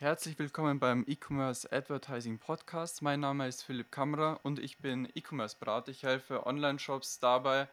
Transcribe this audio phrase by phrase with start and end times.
[0.00, 3.02] Herzlich willkommen beim E-Commerce Advertising Podcast.
[3.02, 5.90] Mein Name ist Philipp Kammerer und ich bin E-Commerce-Berater.
[5.90, 7.68] Ich helfe Online-Shops dabei,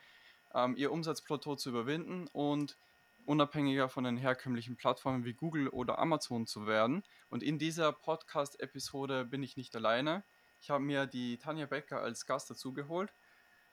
[0.54, 2.76] ähm, ihr Umsatzplateau zu überwinden und
[3.26, 7.02] unabhängiger von den herkömmlichen Plattformen wie Google oder Amazon zu werden.
[7.30, 10.26] Und in dieser Podcast-Episode bin ich nicht alleine.
[10.60, 13.10] Ich habe mir die Tanja Becker als Gast dazugeholt.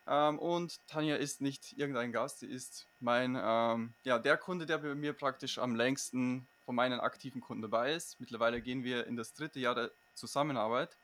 [0.07, 4.79] Ähm, und Tanja ist nicht irgendein Gast, sie ist mein, ähm, ja, der Kunde, der
[4.79, 8.21] bei mir praktisch am längsten von meinen aktiven Kunden dabei ist.
[8.21, 10.96] Mittlerweile gehen wir in das dritte Jahr der Zusammenarbeit.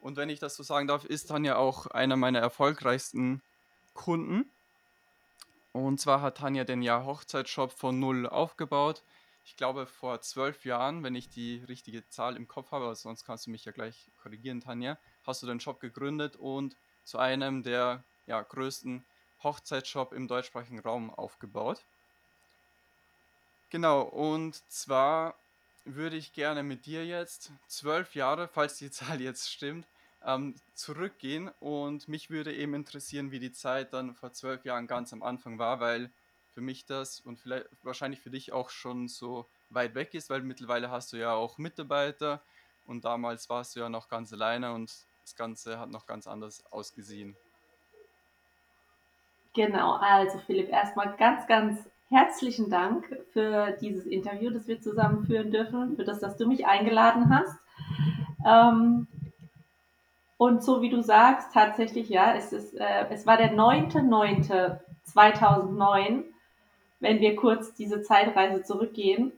[0.00, 3.42] Und wenn ich das so sagen darf, ist Tanja auch einer meiner erfolgreichsten
[3.94, 4.50] Kunden.
[5.72, 9.02] Und zwar hat Tanja den Jahr Hochzeitsshop von null aufgebaut.
[9.44, 13.24] Ich glaube vor zwölf Jahren, wenn ich die richtige Zahl im Kopf habe, aber sonst
[13.24, 17.62] kannst du mich ja gleich korrigieren, Tanja, hast du den Shop gegründet und zu einem
[17.62, 19.04] der ja, größten
[19.42, 21.84] Hochzeitsshop im deutschsprachigen Raum aufgebaut.
[23.74, 25.34] Genau, und zwar
[25.84, 29.84] würde ich gerne mit dir jetzt zwölf Jahre, falls die Zahl jetzt stimmt,
[30.24, 35.12] ähm, zurückgehen und mich würde eben interessieren, wie die Zeit dann vor zwölf Jahren ganz
[35.12, 36.08] am Anfang war, weil
[36.54, 40.42] für mich das und vielleicht wahrscheinlich für dich auch schon so weit weg ist, weil
[40.42, 42.40] mittlerweile hast du ja auch Mitarbeiter
[42.86, 46.62] und damals warst du ja noch ganz alleine und das Ganze hat noch ganz anders
[46.70, 47.36] ausgesehen.
[49.52, 55.50] Genau, also Philipp, erstmal ganz, ganz herzlichen Dank für dieses Interview, das wir zusammen führen
[55.50, 57.58] dürfen, für das, dass du mich eingeladen hast.
[58.46, 59.08] Ähm,
[60.36, 66.24] und so wie du sagst, tatsächlich, ja, es, ist, äh, es war der 9.9.2009,
[67.00, 69.32] wenn wir kurz diese Zeitreise zurückgehen,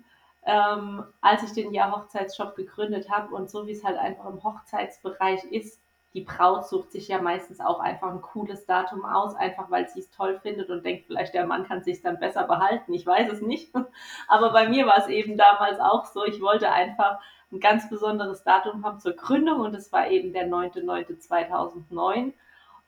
[0.45, 3.35] ähm, als ich den Jahr Hochzeitsshop gegründet habe.
[3.35, 5.79] Und so wie es halt einfach im Hochzeitsbereich ist,
[6.17, 10.01] die Braut sucht sich ja meistens auch einfach ein cooles Datum aus, einfach weil sie
[10.01, 12.95] es toll findet und denkt, vielleicht der Mann kann sich dann besser behalten.
[12.95, 13.71] Ich weiß es nicht.
[14.29, 16.25] Aber bei mir war es eben damals auch so.
[16.25, 17.21] Ich wollte einfach
[17.53, 22.33] ein ganz besonderes Datum haben zur Gründung und es war eben der 9.9.2009.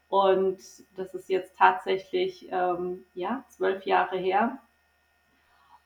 [0.09, 0.59] Und
[0.97, 4.59] das ist jetzt tatsächlich ähm, ja zwölf Jahre her.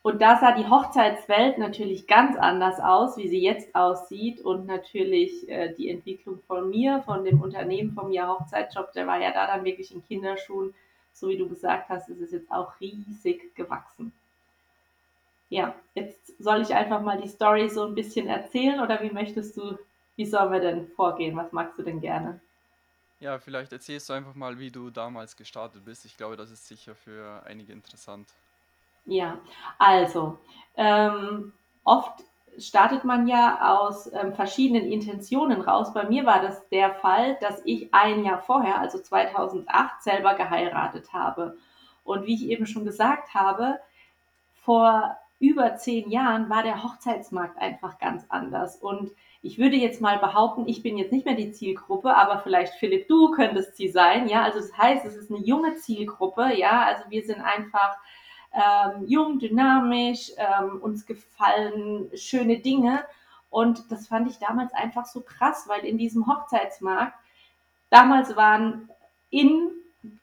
[0.02, 4.40] Und da sah die Hochzeitswelt natürlich ganz anders aus, wie sie jetzt aussieht.
[4.40, 9.20] Und natürlich äh, die Entwicklung von mir, von dem Unternehmen, vom Jahr Hochzeitjob, der war
[9.20, 10.74] ja da dann wirklich in Kinderschuhen.
[11.12, 14.12] So wie du gesagt hast, ist es jetzt auch riesig gewachsen.
[15.50, 19.56] Ja, jetzt soll ich einfach mal die Story so ein bisschen erzählen oder wie möchtest
[19.56, 19.78] du,
[20.16, 21.36] wie sollen wir denn vorgehen?
[21.36, 22.41] Was magst du denn gerne?
[23.20, 26.06] Ja, vielleicht erzählst du einfach mal, wie du damals gestartet bist.
[26.06, 28.26] Ich glaube, das ist sicher für einige interessant.
[29.04, 29.38] Ja,
[29.78, 30.38] also
[30.76, 31.52] ähm,
[31.84, 32.24] oft
[32.58, 35.92] startet man ja aus ähm, verschiedenen Intentionen raus.
[35.92, 41.12] Bei mir war das der Fall, dass ich ein Jahr vorher, also 2008, selber geheiratet
[41.12, 41.56] habe.
[42.04, 43.78] Und wie ich eben schon gesagt habe,
[44.64, 48.76] vor über zehn Jahren war der Hochzeitsmarkt einfach ganz anders.
[48.76, 49.10] Und
[49.42, 53.08] ich würde jetzt mal behaupten, ich bin jetzt nicht mehr die Zielgruppe, aber vielleicht Philipp,
[53.08, 54.28] du könntest sie sein.
[54.28, 56.54] Ja, also das heißt, es ist eine junge Zielgruppe.
[56.56, 57.96] Ja, also wir sind einfach
[58.52, 63.04] ähm, jung, dynamisch, ähm, uns gefallen schöne Dinge.
[63.50, 67.14] Und das fand ich damals einfach so krass, weil in diesem Hochzeitsmarkt
[67.91, 68.88] damals waren
[69.30, 69.70] in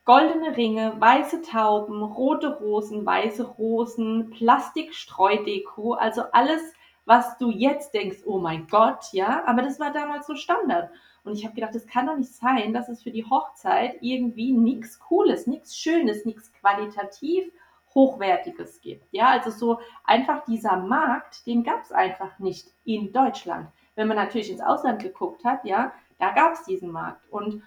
[0.06, 6.62] goldene Ringe, weiße Tauben, rote Rosen, weiße Rosen, Plastikstreudeko, also alles,
[7.06, 10.90] was du jetzt denkst, oh mein Gott, ja, aber das war damals so Standard.
[11.24, 14.52] Und ich habe gedacht, das kann doch nicht sein, dass es für die Hochzeit irgendwie
[14.52, 17.52] nichts Cooles, nichts Schönes, nichts qualitativ
[17.96, 19.12] Hochwertiges gibt.
[19.12, 23.70] Ja, also so einfach dieser Markt, den gab es einfach nicht in Deutschland.
[23.96, 27.28] Wenn man natürlich ins Ausland geguckt hat, ja, da gab es diesen Markt.
[27.32, 27.64] Und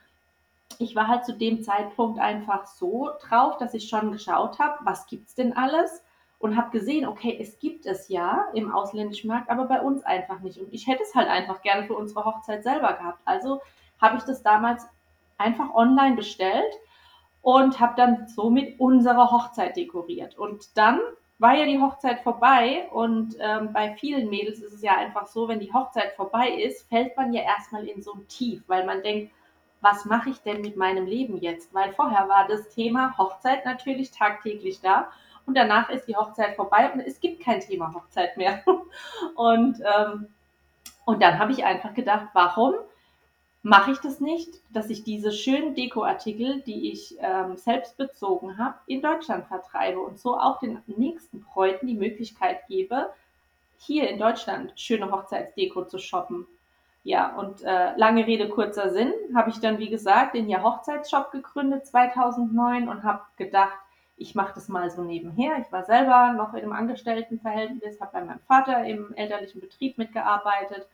[0.79, 5.07] ich war halt zu dem Zeitpunkt einfach so drauf, dass ich schon geschaut habe, was
[5.07, 6.05] gibt es denn alles?
[6.39, 10.41] Und habe gesehen, okay, es gibt es ja im ausländischen Markt, aber bei uns einfach
[10.41, 10.59] nicht.
[10.59, 13.21] Und ich hätte es halt einfach gerne für unsere Hochzeit selber gehabt.
[13.25, 13.61] Also
[14.01, 14.89] habe ich das damals
[15.39, 16.75] einfach online bestellt
[17.43, 20.39] und habe dann somit unsere Hochzeit dekoriert.
[20.39, 21.01] Und dann
[21.39, 25.49] war ja die Hochzeit vorbei und ähm, bei vielen Mädels ist es ja einfach so,
[25.49, 29.03] wenn die Hochzeit vorbei ist, fällt man ja erstmal in so ein Tief, weil man
[29.03, 29.33] denkt,
[29.81, 31.75] was mache ich denn mit meinem Leben jetzt?
[31.75, 35.11] Weil vorher war das Thema Hochzeit natürlich tagtäglich da
[35.45, 38.63] und danach ist die Hochzeit vorbei und es gibt kein Thema Hochzeit mehr.
[39.35, 40.29] und, ähm,
[41.05, 42.75] und dann habe ich einfach gedacht, warum
[43.63, 48.75] mache ich das nicht, dass ich diese schönen Dekoartikel, die ich ähm, selbst bezogen habe,
[48.87, 53.11] in Deutschland vertreibe und so auch den nächsten Bräuten die Möglichkeit gebe,
[53.79, 56.47] hier in Deutschland schöne Hochzeitsdeko zu shoppen.
[57.05, 61.33] Ja, und äh, lange Rede, kurzer Sinn, habe ich dann, wie gesagt, den Jahr Hochzeitsshop
[61.33, 63.77] gegründet 2009 und habe gedacht,
[64.17, 65.59] ich mache das mal so nebenher.
[65.59, 70.87] Ich war selber noch in einem Angestelltenverhältnis, habe bei meinem Vater im elterlichen Betrieb mitgearbeitet.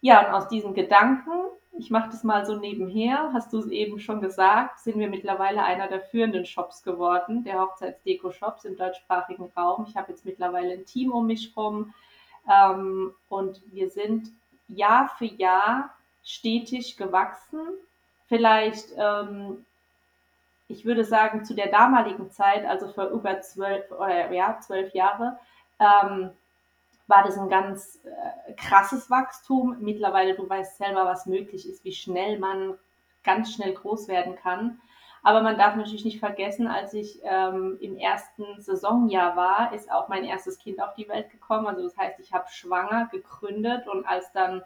[0.00, 1.30] Ja, und aus diesen Gedanken,
[1.78, 5.62] ich mache das mal so nebenher, hast du es eben schon gesagt, sind wir mittlerweile
[5.64, 9.86] einer der führenden Shops geworden, der Hochzeitsdeko-Shops im deutschsprachigen Raum.
[9.88, 11.94] Ich habe jetzt mittlerweile ein Team um mich rum
[12.50, 14.28] ähm, und wir sind
[14.68, 15.90] Jahr für Jahr
[16.24, 17.60] stetig gewachsen.
[18.28, 19.64] Vielleicht ähm,
[20.68, 25.38] ich würde sagen, zu der damaligen Zeit, also für über zwölf oder ja, zwölf Jahre,
[25.80, 26.30] ähm,
[27.08, 29.76] war das ein ganz äh, krasses Wachstum.
[29.80, 32.74] Mittlerweile, du weißt selber, was möglich ist, wie schnell man
[33.24, 34.80] ganz schnell groß werden kann.
[35.22, 40.08] Aber man darf natürlich nicht vergessen, als ich ähm, im ersten Saisonjahr war, ist auch
[40.08, 41.66] mein erstes Kind auf die Welt gekommen.
[41.66, 44.62] Also das heißt, ich habe schwanger gegründet und als dann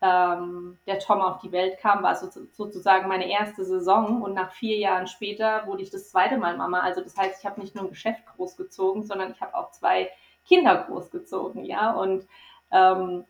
[0.00, 4.52] ähm, der Tom auf die Welt kam, war so, sozusagen meine erste Saison und nach
[4.52, 6.80] vier Jahren später wurde ich das zweite Mal Mama.
[6.80, 10.10] Also das heißt, ich habe nicht nur ein Geschäft großgezogen, sondern ich habe auch zwei
[10.46, 11.92] Kinder großgezogen, ja.
[11.92, 12.26] Und
[12.70, 13.24] ähm,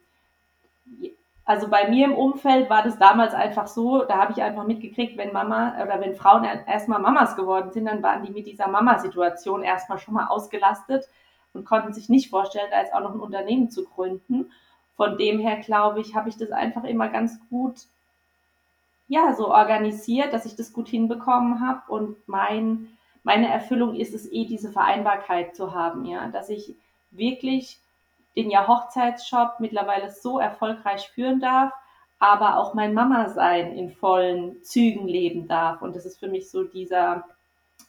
[1.44, 5.16] also bei mir im Umfeld war das damals einfach so, da habe ich einfach mitgekriegt,
[5.16, 9.62] wenn Mama oder wenn Frauen erstmal Mamas geworden sind, dann waren die mit dieser Mama-Situation
[9.62, 11.08] erstmal schon mal ausgelastet
[11.52, 14.50] und konnten sich nicht vorstellen, da jetzt auch noch ein Unternehmen zu gründen
[14.96, 17.86] von dem her glaube ich, habe ich das einfach immer ganz gut
[19.08, 22.88] ja, so organisiert, dass ich das gut hinbekommen habe und mein,
[23.24, 26.76] meine Erfüllung ist es eh, diese Vereinbarkeit zu haben, ja, dass ich
[27.12, 27.78] wirklich
[28.36, 31.72] den ja Hochzeitsshop mittlerweile so erfolgreich führen darf,
[32.18, 35.82] aber auch mein Mama-Sein in vollen Zügen leben darf.
[35.82, 37.24] Und das ist für mich so dieser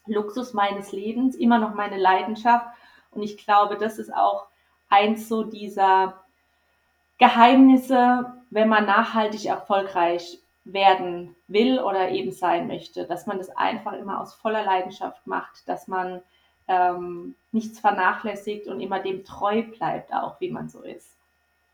[0.05, 2.65] Luxus meines Lebens, immer noch meine Leidenschaft.
[3.11, 4.47] Und ich glaube, das ist auch
[4.89, 6.23] eins so dieser
[7.19, 13.93] Geheimnisse, wenn man nachhaltig erfolgreich werden will oder eben sein möchte, dass man das einfach
[13.93, 16.21] immer aus voller Leidenschaft macht, dass man
[16.67, 21.09] ähm, nichts vernachlässigt und immer dem treu bleibt, auch wie man so ist.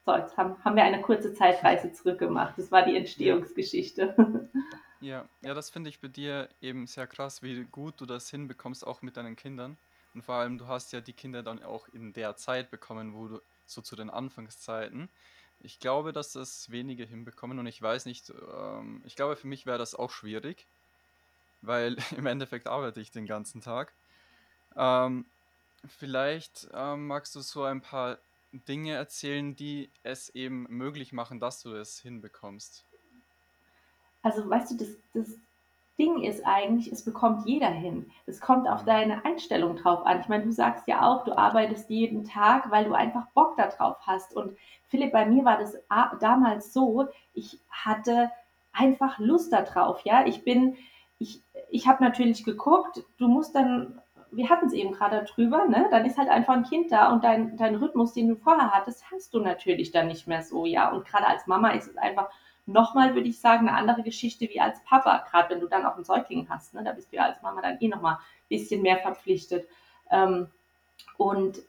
[0.06, 2.58] So, jetzt haben, haben wir eine kurze Zeitreise zurückgemacht.
[2.58, 4.50] Das war die Entstehungsgeschichte.
[5.02, 8.86] Ja, ja, das finde ich bei dir eben sehr krass, wie gut du das hinbekommst,
[8.86, 9.78] auch mit deinen Kindern.
[10.14, 13.28] Und vor allem, du hast ja die Kinder dann auch in der Zeit bekommen, wo
[13.30, 15.08] du so zu den Anfangszeiten.
[15.62, 19.66] Ich glaube, dass das wenige hinbekommen und ich weiß nicht, ähm, ich glaube, für mich
[19.66, 20.66] wäre das auch schwierig,
[21.62, 23.94] weil im Endeffekt arbeite ich den ganzen Tag.
[24.80, 25.26] Ähm,
[25.86, 28.18] vielleicht ähm, magst du so ein paar
[28.52, 32.86] Dinge erzählen, die es eben möglich machen, dass du es hinbekommst.
[34.24, 35.28] Also, weißt du, das, das
[36.00, 38.10] Ding ist eigentlich, es bekommt jeder hin.
[38.26, 40.22] Es kommt auf deine Einstellung drauf an.
[40.22, 43.98] Ich meine, du sagst ja auch, du arbeitest jeden Tag, weil du einfach Bock darauf
[44.08, 44.34] hast.
[44.34, 45.78] Und Philipp, bei mir war das
[46.22, 48.32] damals so, ich hatte
[48.72, 50.04] einfach Lust darauf.
[50.06, 50.78] Ja, ich bin,
[51.20, 55.88] ich, ich habe natürlich geguckt, du musst dann, wir hatten es eben gerade drüber, ne?
[55.92, 59.10] dann ist halt einfach ein Kind da und dein, dein Rhythmus, den du vorher hattest,
[59.12, 60.66] hast du natürlich dann nicht mehr so.
[60.66, 62.30] Ja, und gerade als Mama ist es einfach
[62.66, 65.96] nochmal, würde ich sagen, eine andere Geschichte wie als Papa, gerade wenn du dann auch
[65.96, 66.74] einen Säugling hast.
[66.74, 66.84] Ne?
[66.84, 69.68] Da bist du ja als Mama dann eh nochmal ein bisschen mehr verpflichtet.
[70.12, 70.48] Ähm,
[71.18, 71.60] und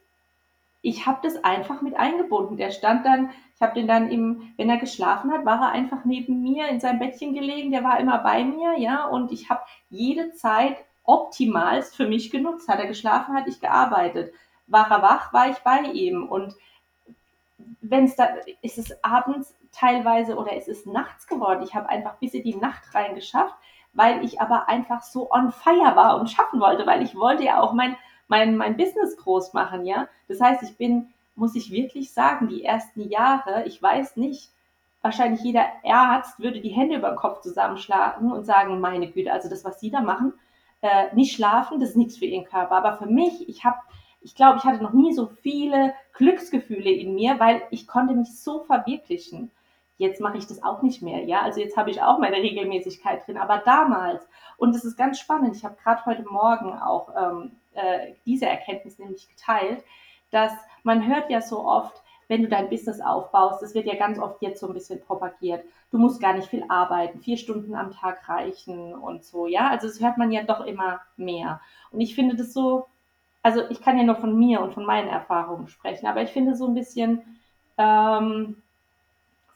[0.82, 2.56] ich habe das einfach mit eingebunden.
[2.56, 6.04] Der stand dann, ich habe den dann im, wenn er geschlafen hat, war er einfach
[6.04, 9.62] neben mir in seinem Bettchen gelegen, der war immer bei mir, ja, und ich habe
[9.90, 12.68] jede Zeit optimalst für mich genutzt.
[12.68, 14.32] Hat er geschlafen, hatte ich gearbeitet.
[14.66, 16.26] War er wach, war ich bei ihm.
[16.26, 16.54] Und
[17.80, 18.28] wenn es da,
[18.62, 21.62] ist es abends teilweise oder es ist nachts geworden.
[21.62, 23.54] Ich habe einfach bis in die Nacht reingeschafft,
[23.92, 27.60] weil ich aber einfach so on fire war und schaffen wollte, weil ich wollte ja
[27.60, 27.96] auch mein,
[28.28, 30.08] mein, mein Business groß machen, ja.
[30.28, 34.50] Das heißt, ich bin, muss ich wirklich sagen, die ersten Jahre, ich weiß nicht,
[35.02, 39.48] wahrscheinlich jeder Arzt würde die Hände über den Kopf zusammenschlagen und sagen, meine Güte, also
[39.48, 40.34] das, was Sie da machen,
[40.82, 42.76] äh, nicht schlafen, das ist nichts für Ihren Körper.
[42.76, 43.78] Aber für mich, ich habe
[44.22, 48.38] ich glaube, ich hatte noch nie so viele Glücksgefühle in mir, weil ich konnte mich
[48.38, 49.50] so verwirklichen.
[49.96, 51.42] Jetzt mache ich das auch nicht mehr, ja.
[51.42, 55.56] Also jetzt habe ich auch meine Regelmäßigkeit drin, aber damals und es ist ganz spannend.
[55.56, 59.82] Ich habe gerade heute Morgen auch ähm, äh, diese Erkenntnis nämlich geteilt,
[60.30, 64.18] dass man hört ja so oft, wenn du dein Business aufbaust, das wird ja ganz
[64.18, 65.62] oft jetzt so ein bisschen propagiert.
[65.90, 69.68] Du musst gar nicht viel arbeiten, vier Stunden am Tag reichen und so, ja.
[69.68, 71.60] Also das hört man ja doch immer mehr.
[71.90, 72.86] Und ich finde das so
[73.42, 76.54] also ich kann ja nur von mir und von meinen Erfahrungen sprechen, aber ich finde
[76.54, 77.22] so ein bisschen
[77.78, 78.56] ähm,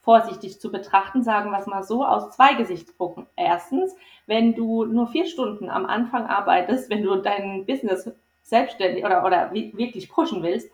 [0.02, 3.26] vorsichtig zu betrachten, sagen wir es mal so, aus zwei Gesichtspunkten.
[3.36, 3.94] Erstens,
[4.26, 8.10] wenn du nur vier Stunden am Anfang arbeitest, wenn du dein Business
[8.42, 10.70] selbstständig oder, oder wirklich pushen willst,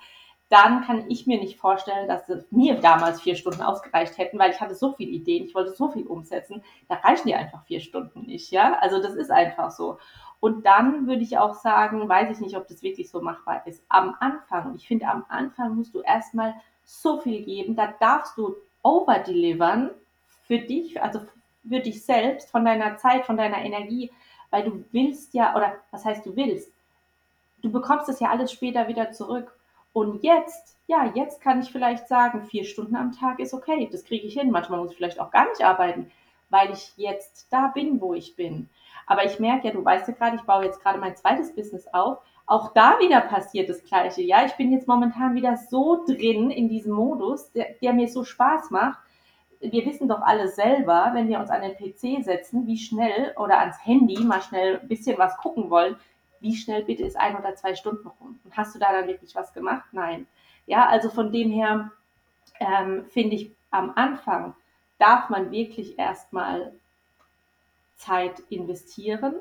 [0.51, 4.61] dann kann ich mir nicht vorstellen, dass mir damals vier Stunden ausgereicht hätten, weil ich
[4.61, 6.63] hatte so viele Ideen, ich wollte so viel umsetzen.
[6.89, 8.77] Da reichen dir einfach vier Stunden nicht, ja.
[8.81, 9.99] Also das ist einfach so.
[10.41, 13.85] Und dann würde ich auch sagen, weiß ich nicht, ob das wirklich so machbar ist.
[13.89, 16.55] Am Anfang, ich finde, am Anfang musst du erstmal
[16.85, 19.91] so viel geben, da darfst du overdelivern
[20.49, 21.21] für dich, also
[21.69, 24.11] für dich selbst, von deiner Zeit, von deiner Energie,
[24.51, 26.73] weil du willst ja, oder was heißt du willst?
[27.63, 29.55] Du bekommst es ja alles später wieder zurück.
[29.93, 34.05] Und jetzt, ja, jetzt kann ich vielleicht sagen, vier Stunden am Tag ist okay, das
[34.05, 34.51] kriege ich hin.
[34.51, 36.11] Manchmal muss ich vielleicht auch gar nicht arbeiten,
[36.49, 38.69] weil ich jetzt da bin, wo ich bin.
[39.07, 41.89] Aber ich merke ja, du weißt ja gerade, ich baue jetzt gerade mein zweites Business
[41.93, 42.19] auf.
[42.47, 44.23] Auch da wieder passiert das Gleiche.
[44.23, 48.25] Ja, ich bin jetzt momentan wieder so drin in diesem Modus, der, der mir so
[48.25, 48.99] Spaß macht.
[49.61, 53.59] Wir wissen doch alle selber, wenn wir uns an den PC setzen, wie schnell oder
[53.59, 55.97] ans Handy mal schnell ein bisschen was gucken wollen,
[56.41, 58.41] wie schnell bitte ist ein oder zwei Stunden rum?
[58.45, 59.85] Und hast du da dann wirklich was gemacht?
[59.93, 60.27] Nein.
[60.67, 61.91] Ja, also von dem her
[62.59, 64.55] ähm, finde ich am Anfang
[64.99, 66.73] darf man wirklich erstmal
[67.97, 69.35] Zeit investieren,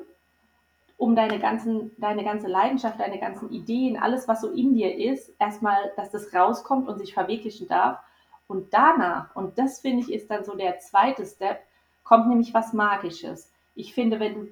[0.96, 5.32] um deine, ganzen, deine ganze Leidenschaft, deine ganzen Ideen, alles, was so in dir ist,
[5.38, 7.98] erstmal, dass das rauskommt und sich verwirklichen darf.
[8.46, 11.62] Und danach, und das finde ich ist dann so der zweite Step,
[12.04, 13.50] kommt nämlich was Magisches.
[13.74, 14.48] Ich finde, wenn du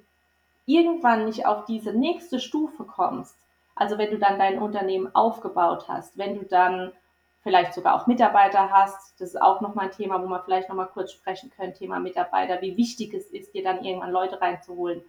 [0.69, 3.37] irgendwann nicht auf diese nächste Stufe kommst,
[3.75, 6.93] also wenn du dann dein Unternehmen aufgebaut hast, wenn du dann
[7.43, 9.19] vielleicht sogar auch Mitarbeiter hast.
[9.21, 12.61] Das ist auch nochmal ein Thema, wo wir vielleicht nochmal kurz sprechen können, Thema Mitarbeiter,
[12.61, 15.03] wie wichtig es ist, dir dann irgendwann Leute reinzuholen.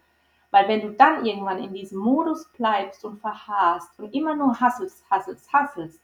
[0.50, 5.04] Weil wenn du dann irgendwann in diesem Modus bleibst und verharrst und immer nur hasselst,
[5.10, 6.00] hasselst, hasselst,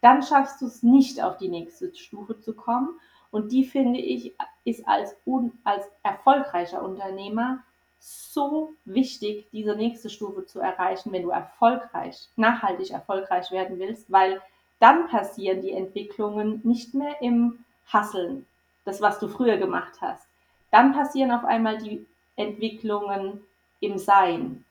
[0.00, 2.98] dann schaffst du es nicht auf die nächste Stufe zu kommen.
[3.30, 4.34] Und die finde ich
[4.64, 7.62] ist als, un, als erfolgreicher Unternehmer
[8.04, 14.42] so wichtig, diese nächste Stufe zu erreichen, wenn du erfolgreich, nachhaltig erfolgreich werden willst, weil
[14.78, 18.44] dann passieren die Entwicklungen nicht mehr im Hasseln,
[18.84, 20.26] das, was du früher gemacht hast.
[20.70, 22.04] Dann passieren auf einmal die
[22.36, 23.40] Entwicklungen
[23.80, 24.64] im Sein,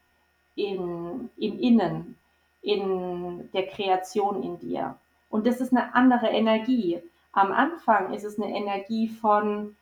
[0.55, 2.17] in, im Innen,
[2.61, 4.95] in der Kreation in dir.
[5.29, 7.01] Und das ist eine andere Energie.
[7.31, 9.75] Am Anfang ist es eine Energie von,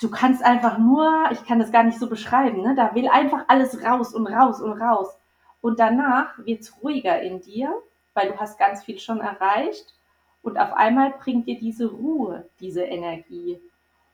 [0.00, 2.74] du kannst einfach nur, ich kann das gar nicht so beschreiben, ne?
[2.74, 5.16] da will einfach alles raus und raus und raus.
[5.60, 7.74] Und danach wird es ruhiger in dir
[8.14, 9.94] weil du hast ganz viel schon erreicht
[10.42, 13.60] und auf einmal bringt dir diese Ruhe, diese Energie.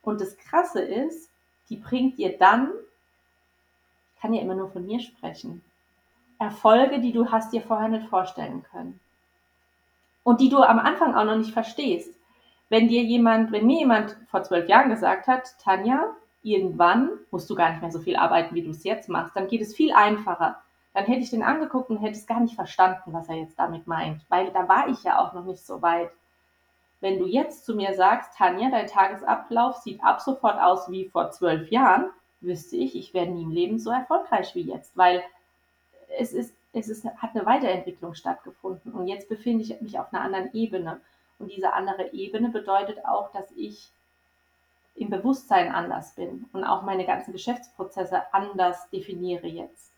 [0.02, 1.30] Und das Krasse ist,
[1.68, 2.70] die bringt dir dann,
[4.14, 5.62] ich kann ja immer nur von mir sprechen,
[6.38, 9.00] Erfolge, die du hast dir vorher nicht vorstellen können.
[10.22, 12.12] Und die du am Anfang auch noch nicht verstehst.
[12.68, 17.54] Wenn dir jemand, wenn mir jemand vor zwölf Jahren gesagt hat, Tanja, irgendwann musst du
[17.54, 19.92] gar nicht mehr so viel arbeiten, wie du es jetzt machst, dann geht es viel
[19.92, 20.56] einfacher
[20.96, 23.86] dann hätte ich den angeguckt und hätte es gar nicht verstanden, was er jetzt damit
[23.86, 26.10] meint, weil da war ich ja auch noch nicht so weit.
[27.02, 31.30] Wenn du jetzt zu mir sagst, Tanja, dein Tagesablauf sieht ab sofort aus wie vor
[31.32, 32.08] zwölf Jahren,
[32.40, 35.22] wüsste ich, ich wäre nie im Leben so erfolgreich wie jetzt, weil
[36.18, 40.22] es ist, es ist, hat eine Weiterentwicklung stattgefunden und jetzt befinde ich mich auf einer
[40.22, 41.02] anderen Ebene.
[41.38, 43.90] Und diese andere Ebene bedeutet auch, dass ich
[44.94, 49.92] im Bewusstsein anders bin und auch meine ganzen Geschäftsprozesse anders definiere jetzt.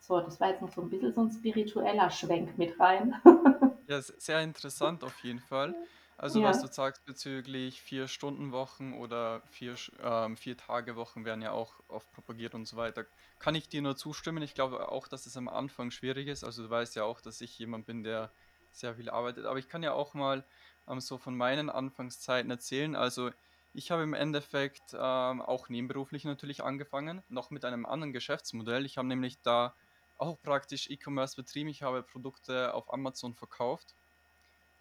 [0.00, 3.14] So, das war jetzt noch so ein bisschen so ein spiritueller Schwenk mit rein.
[3.86, 5.74] Ja, sehr interessant auf jeden Fall.
[6.16, 12.54] Also was du sagst bezüglich Vier-Stunden-Wochen oder vier, ähm, Vier-Tage-Wochen werden ja auch oft propagiert
[12.54, 13.04] und so weiter.
[13.40, 14.44] Kann ich dir nur zustimmen.
[14.44, 16.44] Ich glaube auch, dass es am Anfang schwierig ist.
[16.44, 18.30] Also du weißt ja auch, dass ich jemand bin, der
[18.72, 19.46] sehr viel arbeitet.
[19.46, 20.44] Aber ich kann ja auch mal
[20.88, 22.96] ähm, so von meinen Anfangszeiten erzählen.
[22.96, 23.30] Also
[23.72, 28.84] ich habe im Endeffekt ähm, auch nebenberuflich natürlich angefangen, noch mit einem anderen Geschäftsmodell.
[28.84, 29.74] Ich habe nämlich da
[30.18, 31.68] auch praktisch E-Commerce betrieben.
[31.68, 33.94] Ich habe Produkte auf Amazon verkauft,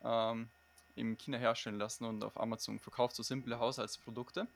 [0.03, 0.49] ähm,
[0.95, 4.47] in China herstellen lassen und auf Amazon verkauft, so simple Haushaltsprodukte.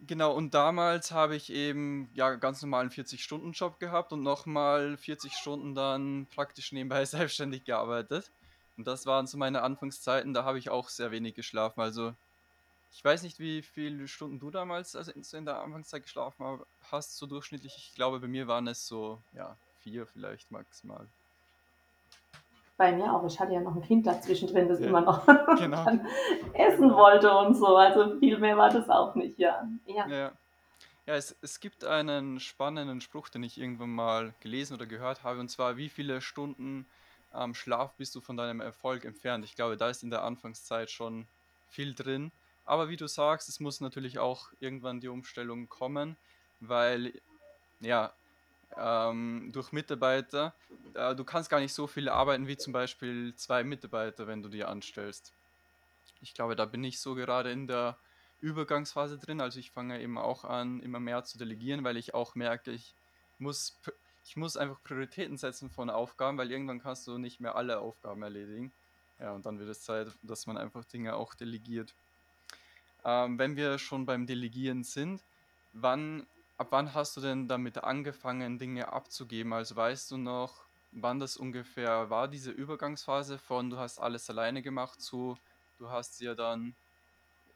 [0.00, 5.74] Genau, und damals habe ich eben ja ganz normalen 40-Stunden-Job gehabt und nochmal 40 Stunden
[5.74, 8.30] dann praktisch nebenbei selbstständig gearbeitet.
[8.76, 11.80] Und das waren so meine Anfangszeiten, da habe ich auch sehr wenig geschlafen.
[11.80, 12.14] Also
[12.92, 16.60] ich weiß nicht, wie viele Stunden du damals also in der Anfangszeit geschlafen
[16.90, 17.74] hast, so durchschnittlich.
[17.76, 21.06] Ich glaube, bei mir waren es so, ja, vier vielleicht maximal.
[22.76, 23.24] Bei mir auch.
[23.26, 25.26] Ich hatte ja noch ein Kind dazwischen drin, das ja, immer noch
[25.58, 25.86] genau.
[26.52, 27.76] essen wollte und so.
[27.76, 29.66] Also viel mehr war das auch nicht, ja.
[29.86, 30.32] Ja, ja.
[31.06, 35.40] ja es, es gibt einen spannenden Spruch, den ich irgendwann mal gelesen oder gehört habe,
[35.40, 36.86] und zwar, wie viele Stunden
[37.32, 39.44] am ähm, Schlaf bist du von deinem Erfolg entfernt?
[39.44, 41.26] Ich glaube, da ist in der Anfangszeit schon
[41.68, 42.32] viel drin.
[42.64, 46.16] Aber wie du sagst, es muss natürlich auch irgendwann die Umstellung kommen,
[46.60, 47.12] weil
[47.80, 48.12] ja,
[48.76, 50.54] ähm, durch Mitarbeiter,
[50.94, 54.48] äh, du kannst gar nicht so viel arbeiten wie zum Beispiel zwei Mitarbeiter, wenn du
[54.48, 55.32] die anstellst.
[56.22, 57.96] Ich glaube, da bin ich so gerade in der
[58.40, 59.40] Übergangsphase drin.
[59.40, 62.94] Also ich fange eben auch an, immer mehr zu delegieren, weil ich auch merke, ich
[63.38, 63.78] muss,
[64.24, 68.22] ich muss einfach Prioritäten setzen von Aufgaben, weil irgendwann kannst du nicht mehr alle Aufgaben
[68.22, 68.72] erledigen.
[69.18, 71.94] Ja, und dann wird es Zeit, dass man einfach Dinge auch delegiert.
[73.04, 75.22] Ähm, wenn wir schon beim Delegieren sind,
[75.72, 76.26] wann,
[76.58, 79.52] ab wann hast du denn damit angefangen, Dinge abzugeben?
[79.52, 84.62] Also weißt du noch, wann das ungefähr war, diese Übergangsphase von du hast alles alleine
[84.62, 85.38] gemacht zu
[85.78, 86.76] du hast dir dann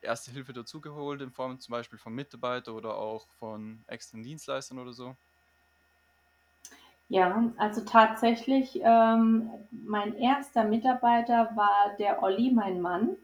[0.02, 4.92] Erste Hilfe dazugeholt in Form zum Beispiel von Mitarbeitern oder auch von externen Dienstleistern oder
[4.92, 5.16] so?
[7.09, 13.16] Ja, also tatsächlich, ähm, mein erster Mitarbeiter war der Olli, mein Mann.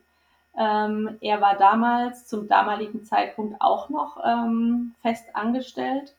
[0.59, 6.15] Ähm, er war damals zum damaligen Zeitpunkt auch noch ähm, fest angestellt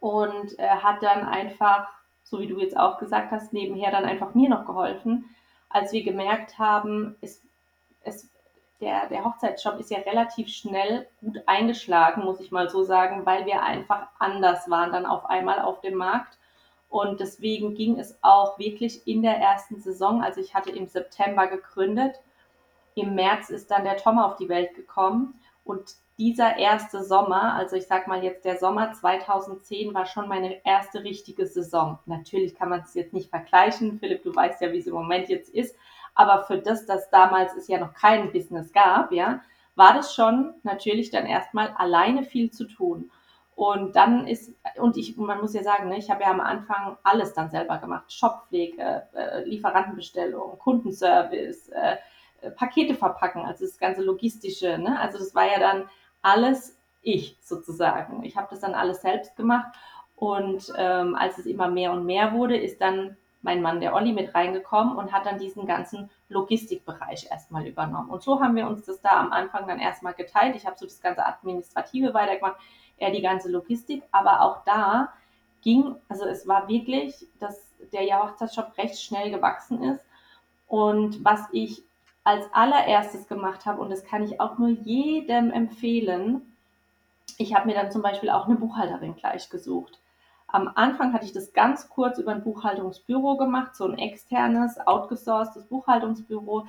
[0.00, 1.88] und er hat dann einfach,
[2.24, 5.24] so wie du jetzt auch gesagt hast, nebenher dann einfach mir noch geholfen,
[5.70, 7.42] als wir gemerkt haben, es,
[8.02, 8.28] es,
[8.80, 13.44] der, der Hochzeitsshop ist ja relativ schnell gut eingeschlagen, muss ich mal so sagen, weil
[13.46, 16.38] wir einfach anders waren dann auf einmal auf dem Markt.
[16.88, 20.22] Und deswegen ging es auch wirklich in der ersten Saison.
[20.22, 22.18] Also ich hatte im September gegründet.
[22.98, 25.40] Im März ist dann der Tom auf die Welt gekommen.
[25.64, 30.64] Und dieser erste Sommer, also ich sag mal jetzt der Sommer 2010, war schon meine
[30.64, 31.98] erste richtige Saison.
[32.06, 33.98] Natürlich kann man es jetzt nicht vergleichen.
[34.00, 35.76] Philipp, du weißt ja, wie es im Moment jetzt ist.
[36.14, 39.40] Aber für das, dass damals es ja noch kein Business gab, ja,
[39.76, 43.12] war das schon natürlich dann erstmal alleine viel zu tun.
[43.54, 46.96] Und dann ist, und ich, man muss ja sagen, ne, ich habe ja am Anfang
[47.04, 48.12] alles dann selber gemacht.
[48.12, 51.96] Shoppflege, äh, Lieferantenbestellung, Kundenservice, äh, äh,
[52.56, 54.78] Pakete verpacken, also das ganze Logistische.
[54.78, 54.98] Ne?
[55.00, 55.88] Also das war ja dann
[56.22, 58.24] alles ich sozusagen.
[58.24, 59.74] Ich habe das dann alles selbst gemacht.
[60.16, 64.12] Und ähm, als es immer mehr und mehr wurde, ist dann mein Mann, der Olli,
[64.12, 68.10] mit reingekommen und hat dann diesen ganzen Logistikbereich erstmal übernommen.
[68.10, 70.56] Und so haben wir uns das da am Anfang dann erstmal geteilt.
[70.56, 72.56] Ich habe so das ganze Administrative weitergemacht,
[72.96, 75.12] er die ganze Logistik, aber auch da
[75.62, 80.04] ging, also es war wirklich, dass der Hochzeitsshop recht schnell gewachsen ist.
[80.66, 81.84] Und was ich
[82.28, 86.42] als allererstes gemacht habe, und das kann ich auch nur jedem empfehlen,
[87.38, 89.98] ich habe mir dann zum Beispiel auch eine Buchhalterin gleich gesucht.
[90.46, 95.68] Am Anfang hatte ich das ganz kurz über ein Buchhaltungsbüro gemacht, so ein externes, outgesourcedes
[95.68, 96.66] Buchhaltungsbüro.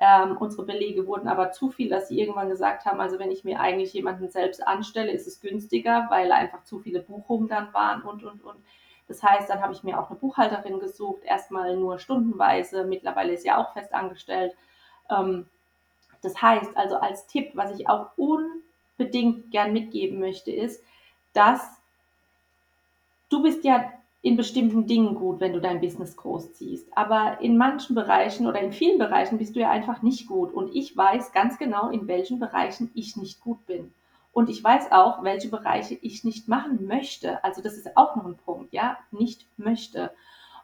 [0.00, 3.44] Ähm, unsere Belege wurden aber zu viel, dass sie irgendwann gesagt haben, also wenn ich
[3.44, 8.00] mir eigentlich jemanden selbst anstelle, ist es günstiger, weil einfach zu viele Buchungen dann waren
[8.00, 8.56] und, und, und.
[9.08, 13.42] Das heißt, dann habe ich mir auch eine Buchhalterin gesucht, erstmal nur stundenweise, mittlerweile ist
[13.42, 14.56] sie auch fest angestellt.
[15.10, 15.46] Ähm,
[16.22, 20.82] das heißt also als Tipp, was ich auch unbedingt gern mitgeben möchte, ist,
[21.32, 21.60] dass
[23.28, 23.92] du bist ja
[24.24, 26.86] in bestimmten Dingen gut, wenn du dein Business großziehst.
[26.96, 30.52] Aber in manchen Bereichen oder in vielen Bereichen bist du ja einfach nicht gut.
[30.52, 33.92] Und ich weiß ganz genau, in welchen Bereichen ich nicht gut bin.
[34.32, 37.42] Und ich weiß auch, welche Bereiche ich nicht machen möchte.
[37.42, 40.12] Also das ist auch noch ein Punkt, ja, nicht möchte.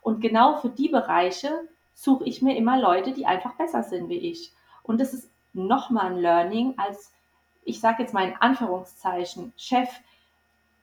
[0.00, 4.18] Und genau für die Bereiche suche ich mir immer Leute, die einfach besser sind wie
[4.30, 4.52] ich.
[4.84, 7.12] Und das ist nochmal ein Learning als,
[7.64, 9.88] ich sage jetzt mal in Anführungszeichen, Chef,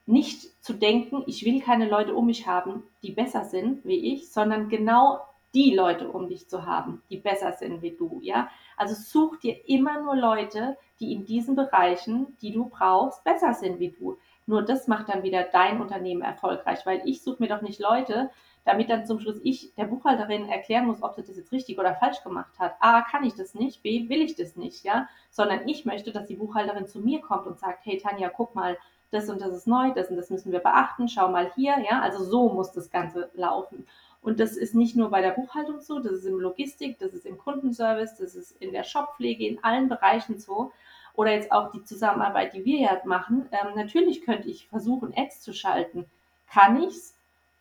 [0.05, 4.29] nicht zu denken, ich will keine Leute um mich haben, die besser sind wie ich,
[4.29, 5.21] sondern genau
[5.53, 8.51] die Leute um dich zu haben, die besser sind wie du, ja?
[8.75, 13.79] Also such dir immer nur Leute, die in diesen Bereichen, die du brauchst, besser sind
[13.79, 14.17] wie du.
[14.47, 18.29] Nur das macht dann wieder dein Unternehmen erfolgreich, weil ich suche mir doch nicht Leute,
[18.65, 21.95] damit dann zum Schluss ich der Buchhalterin erklären muss, ob sie das jetzt richtig oder
[21.95, 22.75] falsch gemacht hat.
[22.79, 25.07] A, kann ich das nicht, B, will ich das nicht, ja?
[25.29, 28.77] Sondern ich möchte, dass die Buchhalterin zu mir kommt und sagt, hey Tanja, guck mal,
[29.11, 32.01] das und das ist neu, das und das müssen wir beachten, schau mal hier, ja,
[32.01, 33.85] also so muss das Ganze laufen.
[34.21, 37.27] Und das ist nicht nur bei der Buchhaltung so, das ist im Logistik, das ist
[37.27, 40.71] im Kundenservice, das ist in der Shoppflege, in allen Bereichen so.
[41.13, 43.47] Oder jetzt auch die Zusammenarbeit, die wir ja machen.
[43.51, 46.05] Ähm, natürlich könnte ich versuchen, Ads zu schalten.
[46.49, 47.14] Kann ich's?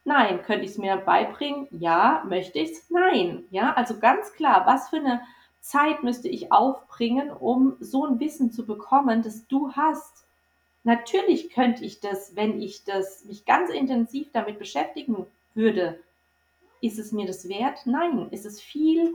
[0.04, 0.42] Nein.
[0.42, 1.66] Könnte ich es mir beibringen?
[1.70, 2.22] Ja.
[2.28, 2.90] Möchte ich es?
[2.90, 3.44] Nein.
[3.50, 5.22] Ja, also ganz klar, was für eine
[5.60, 10.26] Zeit müsste ich aufbringen, um so ein Wissen zu bekommen, das du hast?
[10.82, 15.98] Natürlich könnte ich das, wenn ich das mich ganz intensiv damit beschäftigen würde.
[16.82, 17.86] Ist es mir das wert?
[17.86, 18.28] Nein.
[18.30, 19.14] Ist es viel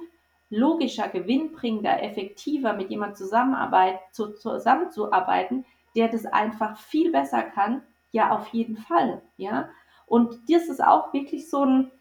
[0.49, 7.84] logischer, gewinnbringender, effektiver, mit jemandem zusammenarbeit, zu, zusammenzuarbeiten, der das einfach viel besser kann?
[8.12, 9.21] Ja, auf jeden Fall.
[9.38, 9.69] Ja.
[10.10, 11.91] Und das ist auch wirklich so ein,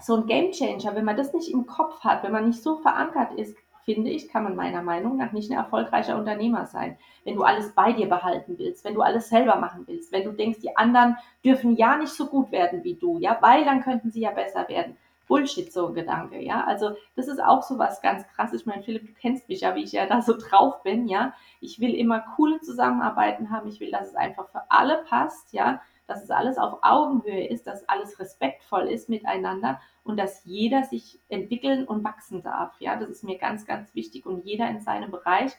[0.00, 2.76] so ein Game Changer, wenn man das nicht im Kopf hat, wenn man nicht so
[2.76, 6.98] verankert ist, finde ich, kann man meiner Meinung nach nicht ein erfolgreicher Unternehmer sein.
[7.24, 10.32] Wenn du alles bei dir behalten willst, wenn du alles selber machen willst, wenn du
[10.32, 14.10] denkst, die anderen dürfen ja nicht so gut werden wie du, ja, weil dann könnten
[14.10, 14.96] sie ja besser werden.
[15.28, 16.64] Bullshit, so ein Gedanke, ja.
[16.64, 18.60] Also, das ist auch so was ganz krasses.
[18.60, 21.32] Ich meine, Philipp, du kennst mich ja, wie ich ja da so drauf bin, ja.
[21.60, 23.68] Ich will immer coole Zusammenarbeiten haben.
[23.68, 25.80] Ich will, dass es einfach für alle passt, ja.
[26.06, 31.18] Dass es alles auf Augenhöhe ist, dass alles respektvoll ist miteinander und dass jeder sich
[31.28, 32.74] entwickeln und wachsen darf.
[32.80, 35.52] Ja, das ist mir ganz, ganz wichtig und jeder in seinem Bereich.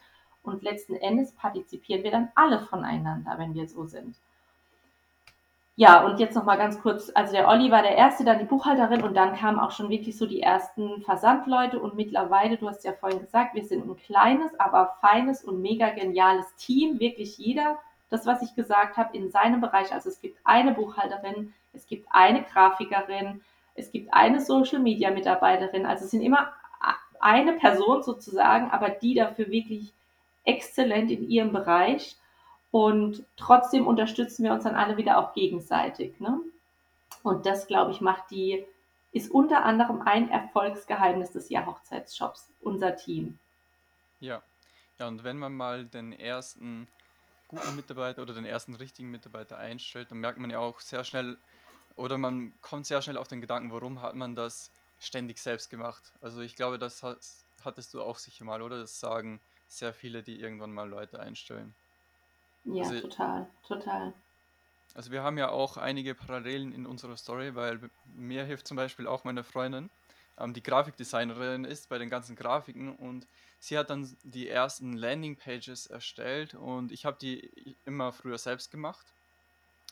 [0.43, 4.15] Und letzten Endes partizipieren wir dann alle voneinander, wenn wir so sind.
[5.79, 8.45] Ja, und jetzt noch mal ganz kurz, also der Olli war der Erste, dann die
[8.45, 12.83] Buchhalterin und dann kamen auch schon wirklich so die ersten Versandleute und mittlerweile, du hast
[12.83, 17.77] ja vorhin gesagt, wir sind ein kleines, aber feines und mega geniales Team, wirklich jeder,
[18.09, 19.91] das was ich gesagt habe, in seinem Bereich.
[19.93, 23.41] Also es gibt eine Buchhalterin, es gibt eine Grafikerin,
[23.75, 26.51] es gibt eine Social Media Mitarbeiterin, also es sind immer
[27.19, 29.93] eine Person sozusagen, aber die dafür wirklich
[30.43, 32.15] exzellent in ihrem Bereich
[32.71, 36.19] und trotzdem unterstützen wir uns dann alle wieder auch gegenseitig.
[36.19, 36.39] Ne?
[37.23, 38.65] Und das, glaube ich, macht die,
[39.11, 43.39] ist unter anderem ein Erfolgsgeheimnis des Jahrhochzeitsshops, unser Team.
[44.19, 44.41] Ja,
[44.99, 46.87] ja, und wenn man mal den ersten
[47.47, 51.37] guten Mitarbeiter oder den ersten richtigen Mitarbeiter einstellt, dann merkt man ja auch sehr schnell
[51.95, 56.03] oder man kommt sehr schnell auf den Gedanken, warum hat man das ständig selbst gemacht.
[56.21, 57.03] Also ich glaube, das
[57.63, 58.79] hattest du auch sicher mal, oder?
[58.79, 61.73] Das sagen sehr viele, die irgendwann mal Leute einstellen.
[62.65, 64.13] Ja, Also, total, total.
[64.93, 67.79] also wir haben ja auch einige Parallelen in unserer Story, weil
[68.15, 69.89] mir hilft zum Beispiel auch meine Freundin,
[70.37, 73.27] ähm, die Grafikdesignerin ist bei den ganzen Grafiken und
[73.59, 79.05] sie hat dann die ersten Landingpages erstellt und ich habe die immer früher selbst gemacht.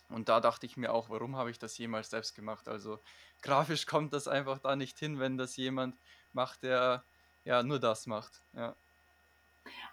[0.09, 2.67] Und da dachte ich mir auch, warum habe ich das jemals selbst gemacht?
[2.67, 2.99] Also
[3.41, 5.95] grafisch kommt das einfach da nicht hin, wenn das jemand
[6.33, 7.03] macht, der
[7.43, 8.41] ja nur das macht.
[8.53, 8.75] Ja.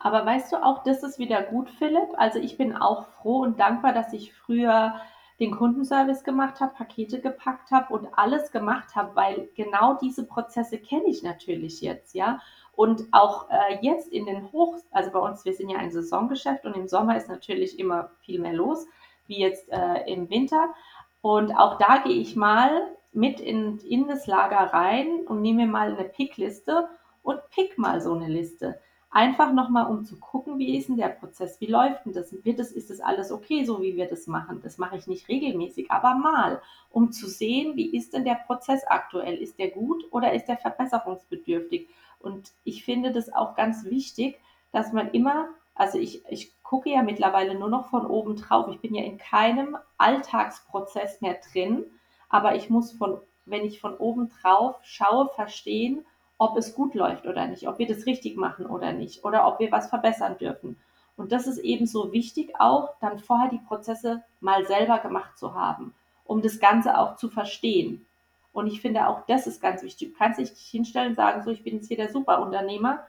[0.00, 2.10] Aber weißt du, auch das ist wieder gut, Philipp.
[2.18, 5.00] Also ich bin auch froh und dankbar, dass ich früher
[5.42, 10.78] den Kundenservice gemacht habe, Pakete gepackt habe und alles gemacht habe, weil genau diese Prozesse
[10.78, 12.40] kenne ich natürlich jetzt, ja.
[12.74, 16.64] Und auch äh, jetzt in den Hoch, also bei uns, wir sind ja ein Saisongeschäft
[16.64, 18.86] und im Sommer ist natürlich immer viel mehr los,
[19.26, 20.72] wie jetzt äh, im Winter.
[21.20, 25.72] Und auch da gehe ich mal mit in, in das Lager rein und nehme mir
[25.72, 26.88] mal eine Pickliste
[27.22, 28.80] und pick mal so eine Liste.
[29.14, 32.58] Einfach nochmal, um zu gucken, wie ist denn der Prozess, wie läuft denn das, wird
[32.58, 34.60] es, ist das alles okay, so wie wir das machen.
[34.62, 38.82] Das mache ich nicht regelmäßig, aber mal, um zu sehen, wie ist denn der Prozess
[38.86, 41.90] aktuell, ist der gut oder ist der verbesserungsbedürftig.
[42.20, 44.40] Und ich finde das auch ganz wichtig,
[44.72, 48.80] dass man immer, also ich, ich gucke ja mittlerweile nur noch von oben drauf, ich
[48.80, 51.84] bin ja in keinem Alltagsprozess mehr drin,
[52.30, 56.06] aber ich muss von, wenn ich von oben drauf schaue, verstehen,
[56.42, 59.60] ob es gut läuft oder nicht, ob wir das richtig machen oder nicht oder ob
[59.60, 60.76] wir was verbessern dürfen.
[61.16, 65.54] Und das ist eben so wichtig auch, dann vorher die Prozesse mal selber gemacht zu
[65.54, 68.04] haben, um das Ganze auch zu verstehen.
[68.52, 70.12] Und ich finde auch das ist ganz wichtig.
[70.12, 73.06] Du kannst dich hinstellen und sagen, so, ich bin jetzt hier der Superunternehmer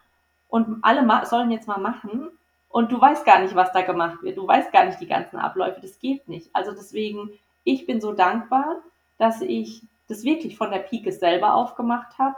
[0.48, 2.30] und alle sollen jetzt mal machen
[2.70, 4.38] und du weißt gar nicht, was da gemacht wird.
[4.38, 5.82] Du weißt gar nicht die ganzen Abläufe.
[5.82, 6.52] Das geht nicht.
[6.54, 7.32] Also deswegen,
[7.64, 8.76] ich bin so dankbar,
[9.18, 12.36] dass ich das wirklich von der Pike selber aufgemacht habe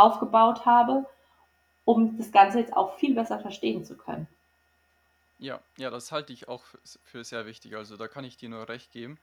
[0.00, 1.06] aufgebaut habe,
[1.84, 4.26] um das Ganze jetzt auch viel besser verstehen zu können.
[5.38, 6.64] Ja, ja, das halte ich auch
[7.04, 7.74] für sehr wichtig.
[7.76, 9.18] Also da kann ich dir nur recht geben.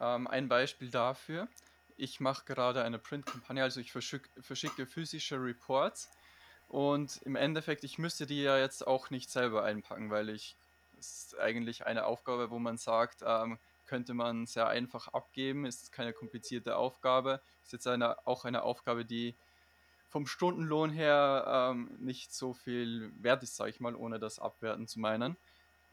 [0.00, 1.46] Ähm, ein Beispiel dafür.
[1.96, 6.10] Ich mache gerade eine Print-Kampagne, also ich verschick, verschicke physische Reports
[6.68, 10.56] und im Endeffekt, ich müsste die ja jetzt auch nicht selber einpacken, weil ich,
[10.98, 16.12] ist eigentlich eine Aufgabe, wo man sagt, ähm, könnte man sehr einfach abgeben, ist keine
[16.12, 19.36] komplizierte Aufgabe, ist jetzt eine, auch eine Aufgabe, die
[20.14, 24.86] vom Stundenlohn her ähm, nicht so viel wert ist, sage ich mal, ohne das abwerten
[24.86, 25.36] zu meinen.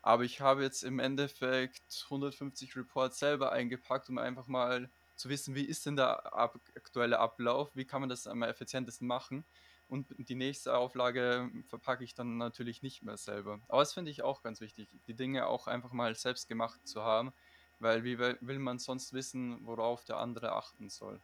[0.04, 5.56] Aber ich habe jetzt im Endeffekt 150 Reports selber eingepackt, um einfach mal zu wissen,
[5.56, 9.44] wie ist denn der aktuelle Ablauf, wie kann man das am effizientesten machen.
[9.90, 13.60] Und die nächste Auflage verpacke ich dann natürlich nicht mehr selber.
[13.70, 17.02] Aber das finde ich auch ganz wichtig, die Dinge auch einfach mal selbst gemacht zu
[17.02, 17.34] haben,
[17.80, 21.20] weil wie will man sonst wissen, worauf der andere achten soll.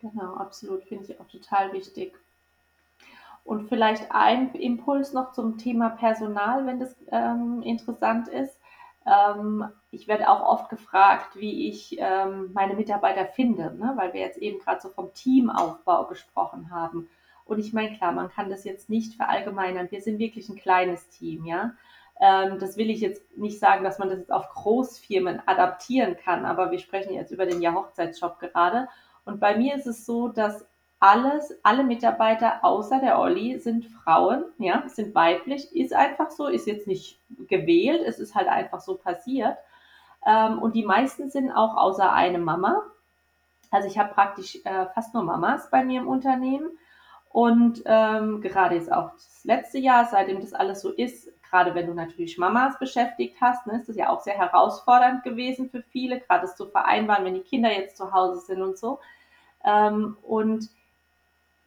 [0.00, 2.14] Genau, absolut, finde ich auch total wichtig.
[3.44, 8.60] Und vielleicht ein Impuls noch zum Thema Personal, wenn das ähm, interessant ist.
[9.06, 13.94] Ähm, ich werde auch oft gefragt, wie ich ähm, meine Mitarbeiter finde, ne?
[13.96, 17.08] weil wir jetzt eben gerade so vom Teamaufbau gesprochen haben.
[17.46, 19.90] Und ich meine, klar, man kann das jetzt nicht verallgemeinern.
[19.90, 21.72] Wir sind wirklich ein kleines Team, ja.
[22.20, 26.44] Ähm, das will ich jetzt nicht sagen, dass man das jetzt auf Großfirmen adaptieren kann,
[26.44, 28.88] aber wir sprechen jetzt über den Jahrhochzeitsshop gerade.
[29.28, 30.64] Und bei mir ist es so, dass
[31.00, 36.66] alles, alle Mitarbeiter außer der Olli sind Frauen, ja, sind weiblich, ist einfach so, ist
[36.66, 39.56] jetzt nicht gewählt, es ist halt einfach so passiert.
[40.26, 42.82] Ähm, und die meisten sind auch außer eine Mama.
[43.70, 46.70] Also ich habe praktisch äh, fast nur Mamas bei mir im Unternehmen.
[47.30, 51.86] Und ähm, gerade jetzt auch das letzte Jahr, seitdem das alles so ist, gerade wenn
[51.86, 56.18] du natürlich Mamas beschäftigt hast, ne, ist das ja auch sehr herausfordernd gewesen für viele,
[56.20, 58.98] gerade das zu vereinbaren, wenn die Kinder jetzt zu Hause sind und so.
[59.64, 60.68] Ähm, und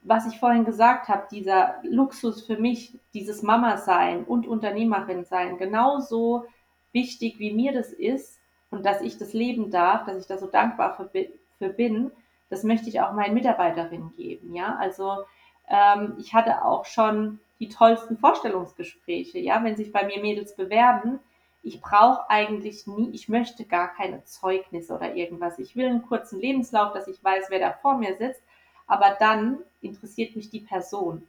[0.04, 5.58] was ich vorhin gesagt habe, dieser Luxus für mich, dieses Mama sein und Unternehmerin sein,
[5.58, 6.46] genauso
[6.92, 8.40] wichtig wie mir das ist
[8.72, 11.10] und dass ich das leben darf, dass ich da so dankbar für,
[11.58, 12.12] für bin,
[12.50, 14.56] das möchte ich auch meinen Mitarbeiterinnen geben.
[14.56, 15.24] Ja, also
[15.70, 19.40] ähm, ich hatte auch schon die tollsten Vorstellungsgespräche.
[19.40, 21.20] Ja, wenn sich bei mir Mädels bewerben,
[21.64, 25.60] ich brauche eigentlich nie, ich möchte gar keine Zeugnisse oder irgendwas.
[25.60, 28.42] Ich will einen kurzen Lebenslauf, dass ich weiß, wer da vor mir sitzt.
[28.88, 31.28] Aber dann interessiert mich die Person.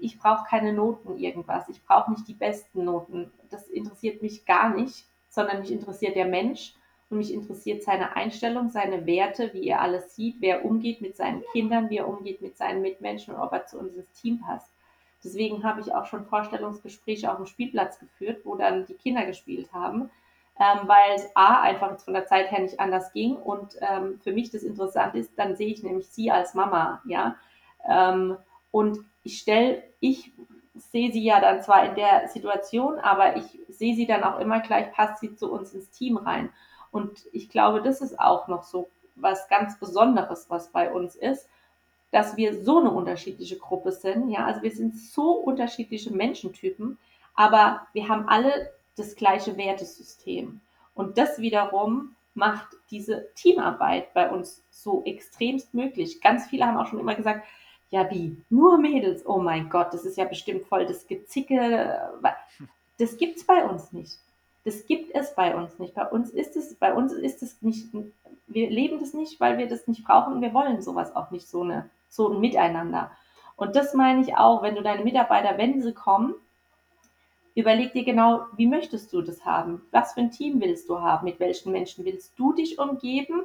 [0.00, 1.68] Ich brauche keine Noten irgendwas.
[1.68, 3.30] Ich brauche nicht die besten Noten.
[3.50, 6.74] Das interessiert mich gar nicht, sondern mich interessiert der Mensch
[7.08, 11.16] und mich interessiert seine Einstellung, seine Werte, wie er alles sieht, wer er umgeht mit
[11.16, 14.40] seinen Kindern, wie er umgeht mit seinen Mitmenschen und ob er zu uns ins Team
[14.40, 14.70] passt.
[15.22, 19.72] Deswegen habe ich auch schon Vorstellungsgespräche auf dem Spielplatz geführt, wo dann die Kinder gespielt
[19.72, 20.10] haben,
[20.58, 24.18] ähm, weil es A einfach jetzt von der Zeit her nicht anders ging und ähm,
[24.22, 27.36] für mich das interessant ist, dann sehe ich nämlich sie als Mama, ja.
[27.88, 28.36] Ähm,
[28.70, 30.32] und ich stelle, ich
[30.74, 34.60] sehe sie ja dann zwar in der Situation, aber ich sehe sie dann auch immer
[34.60, 36.50] gleich, passt sie zu uns ins Team rein.
[36.90, 41.48] Und ich glaube, das ist auch noch so was ganz Besonderes, was bei uns ist,
[42.10, 44.30] dass wir so eine unterschiedliche Gruppe sind.
[44.30, 46.98] Ja, also wir sind so unterschiedliche Menschentypen,
[47.34, 50.60] aber wir haben alle das gleiche Wertesystem.
[50.94, 56.20] Und das wiederum macht diese Teamarbeit bei uns so extremst möglich.
[56.20, 57.46] Ganz viele haben auch schon immer gesagt,
[57.90, 58.36] ja, wie?
[58.50, 59.26] Nur Mädels?
[59.26, 62.12] Oh mein Gott, das ist ja bestimmt voll das Gezicke.
[62.98, 64.18] Das gibt's bei uns nicht.
[64.64, 65.94] Das gibt es bei uns nicht.
[65.94, 67.88] Bei uns ist es, bei uns ist es nicht,
[68.46, 71.48] wir leben das nicht, weil wir das nicht brauchen und wir wollen sowas auch nicht,
[71.48, 73.10] so eine, so ein Miteinander.
[73.56, 76.34] Und das meine ich auch, wenn du deine Mitarbeiter, wenn sie kommen,
[77.54, 79.82] überleg dir genau, wie möchtest du das haben?
[79.90, 81.24] Was für ein Team willst du haben?
[81.24, 83.42] Mit welchen Menschen willst du dich umgeben?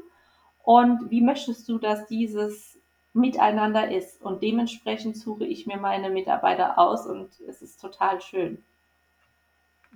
[0.63, 2.77] Und wie möchtest du, dass dieses
[3.13, 4.21] Miteinander ist?
[4.21, 8.63] Und dementsprechend suche ich mir meine Mitarbeiter aus und es ist total schön.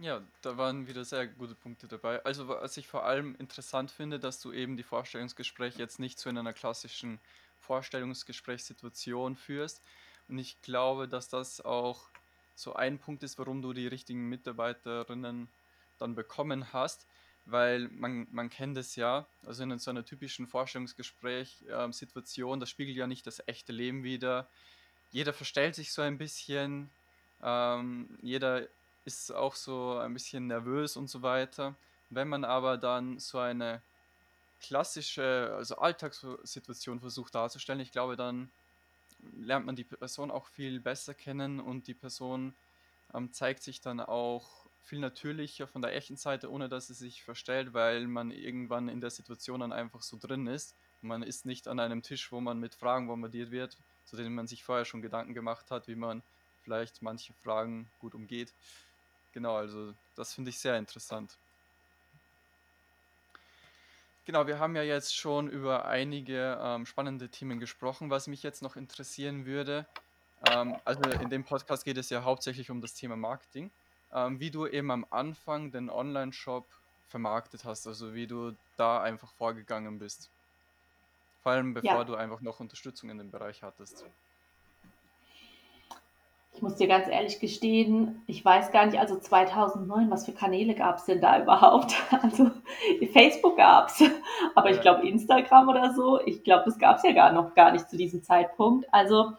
[0.01, 2.23] Ja, da waren wieder sehr gute Punkte dabei.
[2.23, 6.29] Also, was ich vor allem interessant finde, dass du eben die Vorstellungsgespräche jetzt nicht so
[6.29, 7.19] in einer klassischen
[7.60, 9.82] Vorstellungsgesprächssituation führst.
[10.28, 12.10] Und ich glaube, dass das auch
[12.56, 15.48] so ein Punkt ist, warum du die richtigen Mitarbeiterinnen
[15.98, 17.06] dann bekommen hast,
[17.45, 22.98] weil man, man kennt es ja, also in so einer typischen Vorstellungsgespräch-Situation, ähm, das spiegelt
[22.98, 24.48] ja nicht das echte Leben wider.
[25.12, 26.89] Jeder verstellt sich so ein bisschen,
[27.41, 28.67] ähm, jeder
[29.06, 31.76] ist auch so ein bisschen nervös und so weiter.
[32.10, 33.82] Wenn man aber dann so eine
[34.62, 38.50] klassische, also Alltagssituation versucht darzustellen, ich glaube, dann
[39.38, 42.54] lernt man die Person auch viel besser kennen und die Person
[43.13, 44.48] ähm, zeigt sich dann auch
[44.84, 49.02] viel natürlicher von der echten Seite, ohne dass sie sich verstellt, weil man irgendwann in
[49.02, 50.74] der Situation dann einfach so drin ist.
[51.02, 54.48] Man ist nicht an einem Tisch, wo man mit Fragen bombardiert wird, zu denen man
[54.48, 56.24] sich vorher schon Gedanken gemacht hat, wie man
[56.63, 58.52] vielleicht manche Fragen gut umgeht.
[59.34, 61.38] Genau, also das finde ich sehr interessant.
[64.30, 68.12] Genau, wir haben ja jetzt schon über einige ähm, spannende Themen gesprochen.
[68.12, 69.88] Was mich jetzt noch interessieren würde,
[70.52, 73.72] ähm, also in dem Podcast geht es ja hauptsächlich um das Thema Marketing,
[74.13, 76.68] ähm, wie du eben am Anfang den Online-Shop
[77.08, 80.30] vermarktet hast, also wie du da einfach vorgegangen bist.
[81.42, 82.04] Vor allem bevor ja.
[82.04, 84.06] du einfach noch Unterstützung in dem Bereich hattest.
[86.60, 90.76] Ich muss dir ganz ehrlich gestehen, ich weiß gar nicht, also 2009, was für Kanäle
[90.76, 91.95] gab es denn da überhaupt?
[92.12, 92.52] Also
[93.13, 94.04] Facebook gab es,
[94.56, 97.72] aber ich glaube Instagram oder so, ich glaube, das gab es ja gar noch gar
[97.72, 98.93] nicht zu diesem Zeitpunkt.
[98.93, 99.32] Also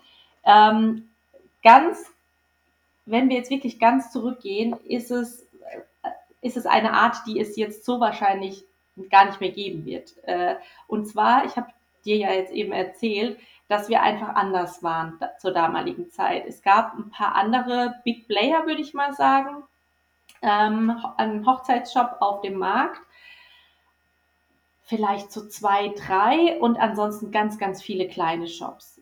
[0.47, 1.11] ähm,
[1.63, 2.11] ganz,
[3.05, 5.47] wenn wir jetzt wirklich ganz zurückgehen, ist es,
[6.41, 8.65] ist es eine Art, die es jetzt so wahrscheinlich
[9.11, 10.15] gar nicht mehr geben wird.
[10.23, 10.55] Äh,
[10.87, 11.69] und zwar, ich habe
[12.07, 13.39] dir ja jetzt eben erzählt,
[13.71, 16.45] dass wir einfach anders waren zur damaligen Zeit.
[16.45, 19.63] Es gab ein paar andere Big Player, würde ich mal sagen,
[20.43, 23.01] ähm, einen Hochzeitsshop auf dem Markt.
[24.83, 29.01] Vielleicht so zwei, drei und ansonsten ganz, ganz viele kleine Shops.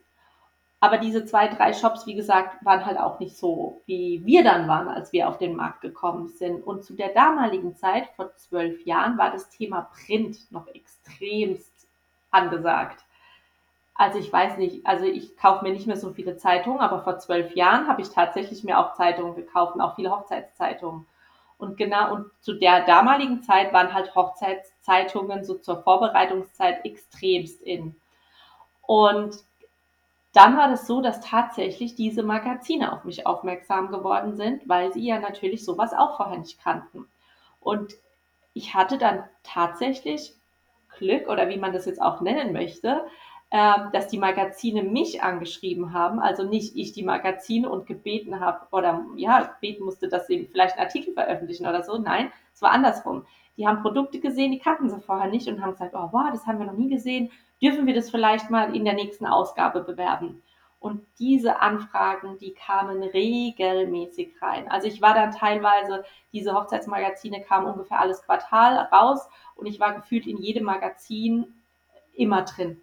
[0.81, 4.69] Aber diese zwei, drei Shops, wie gesagt, waren halt auch nicht so, wie wir dann
[4.69, 6.61] waren, als wir auf den Markt gekommen sind.
[6.63, 11.89] Und zu der damaligen Zeit, vor zwölf Jahren, war das Thema Print noch extremst
[12.31, 13.03] angesagt.
[13.99, 17.19] Also ich weiß nicht, also ich kaufe mir nicht mehr so viele Zeitungen, aber vor
[17.19, 21.05] zwölf Jahren habe ich tatsächlich mir auch Zeitungen gekauft und auch viele Hochzeitszeitungen.
[21.59, 27.97] Und genau, und zu der damaligen Zeit waren halt Hochzeitszeitungen so zur Vorbereitungszeit extremst in.
[28.83, 29.37] Und
[30.33, 35.05] dann war das so, dass tatsächlich diese Magazine auf mich aufmerksam geworden sind, weil sie
[35.05, 37.09] ja natürlich sowas auch vorher nicht kannten.
[37.61, 37.95] Und
[38.55, 40.35] ich hatte dann tatsächlich
[40.97, 43.05] Glück oder wie man das jetzt auch nennen möchte,
[43.51, 49.07] dass die Magazine mich angeschrieben haben, also nicht ich die Magazine und gebeten habe oder
[49.17, 51.97] ja, beten musste, dass sie vielleicht einen Artikel veröffentlichen oder so.
[51.97, 53.25] Nein, es war andersrum.
[53.57, 56.47] Die haben Produkte gesehen, die kannten sie vorher nicht und haben gesagt, oh wow, das
[56.47, 57.31] haben wir noch nie gesehen.
[57.63, 60.43] Dürfen wir das vielleicht mal in der nächsten Ausgabe bewerben?
[60.79, 64.71] Und diese Anfragen, die kamen regelmäßig rein.
[64.71, 69.95] Also ich war dann teilweise, diese Hochzeitsmagazine kamen ungefähr alles Quartal raus und ich war
[69.95, 71.55] gefühlt in jedem Magazin
[72.15, 72.81] immer drin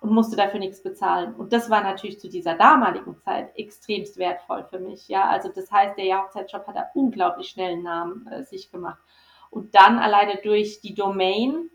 [0.00, 1.34] und musste dafür nichts bezahlen.
[1.34, 5.08] Und das war natürlich zu dieser damaligen Zeit extremst wertvoll für mich.
[5.08, 8.98] Ja, also das heißt, der Hochzeitsshop hat da unglaublich schnell einen Namen äh, sich gemacht.
[9.50, 11.70] Und dann alleine durch die Domain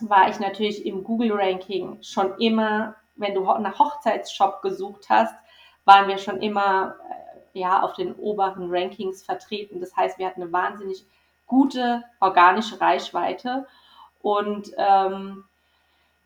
[0.00, 5.34] war ich natürlich im Google-Ranking schon immer, wenn du nach Hochzeitsshop gesucht hast,
[5.84, 6.96] waren wir schon immer
[7.52, 9.80] äh, ja, auf den oberen Rankings vertreten.
[9.80, 11.06] Das heißt, wir hatten eine wahnsinnig
[11.46, 13.66] gute organische Reichweite
[14.20, 15.44] und ähm,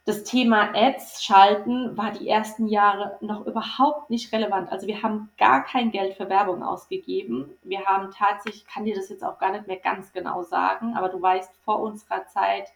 [0.09, 4.73] das Thema Ads schalten war die ersten Jahre noch überhaupt nicht relevant.
[4.73, 7.51] Also wir haben gar kein Geld für Werbung ausgegeben.
[7.63, 10.97] Wir haben tatsächlich, ich kann dir das jetzt auch gar nicht mehr ganz genau sagen,
[10.97, 12.69] aber du weißt, vor unserer Zeit,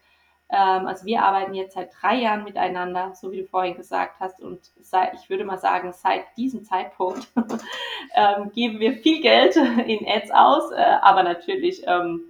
[0.49, 4.39] ähm, also wir arbeiten jetzt seit drei Jahren miteinander, so wie du vorhin gesagt hast,
[4.39, 7.27] und seit, ich würde mal sagen, seit diesem Zeitpunkt
[8.13, 12.25] ähm, geben wir viel Geld in Ads aus, äh, aber natürlich ähm,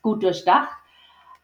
[0.00, 0.77] gut durchdacht.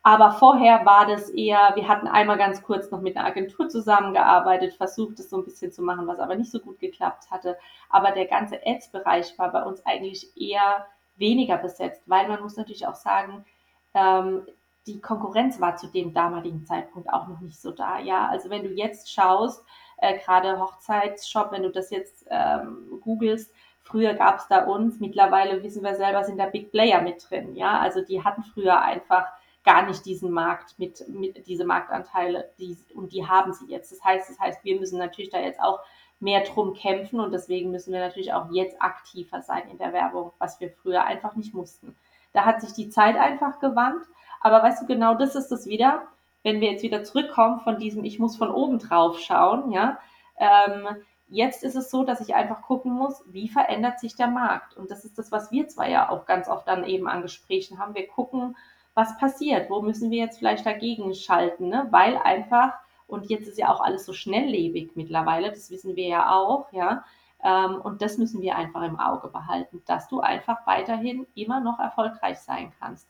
[0.06, 4.74] Aber vorher war das eher, wir hatten einmal ganz kurz noch mit einer Agentur zusammengearbeitet,
[4.74, 7.56] versucht es so ein bisschen zu machen, was aber nicht so gut geklappt hatte.
[7.88, 10.86] Aber der ganze Ads-Bereich war bei uns eigentlich eher
[11.16, 13.46] weniger besetzt, weil man muss natürlich auch sagen,
[13.94, 14.42] ähm,
[14.86, 17.98] die Konkurrenz war zu dem damaligen Zeitpunkt auch noch nicht so da.
[17.98, 19.64] Ja, also wenn du jetzt schaust,
[19.96, 23.50] äh, gerade Hochzeitsshop, wenn du das jetzt ähm, googelst,
[23.82, 27.56] früher gab es da uns, mittlerweile wissen wir selber, sind da Big Player mit drin.
[27.56, 29.28] Ja, also die hatten früher einfach
[29.64, 33.90] gar nicht diesen Markt mit, mit diese Marktanteile, die, und die haben sie jetzt.
[33.92, 35.81] Das heißt, das heißt, wir müssen natürlich da jetzt auch
[36.20, 40.33] mehr drum kämpfen und deswegen müssen wir natürlich auch jetzt aktiver sein in der Werbung,
[40.38, 41.96] was wir früher einfach nicht mussten.
[42.33, 44.05] Da hat sich die Zeit einfach gewandt,
[44.40, 46.07] aber weißt du, genau das ist es wieder,
[46.42, 49.98] wenn wir jetzt wieder zurückkommen von diesem, ich muss von oben drauf schauen, ja,
[50.37, 50.88] ähm,
[51.29, 54.77] jetzt ist es so, dass ich einfach gucken muss, wie verändert sich der Markt.
[54.77, 57.79] Und das ist das, was wir zwar ja auch ganz oft dann eben an Gesprächen
[57.79, 57.94] haben.
[57.94, 58.57] Wir gucken,
[58.94, 61.87] was passiert, wo müssen wir jetzt vielleicht dagegen schalten, ne?
[61.90, 62.72] weil einfach,
[63.07, 67.04] und jetzt ist ja auch alles so schnelllebig mittlerweile, das wissen wir ja auch, ja,
[67.42, 71.78] ähm, und das müssen wir einfach im Auge behalten, dass du einfach weiterhin immer noch
[71.78, 73.07] erfolgreich sein kannst,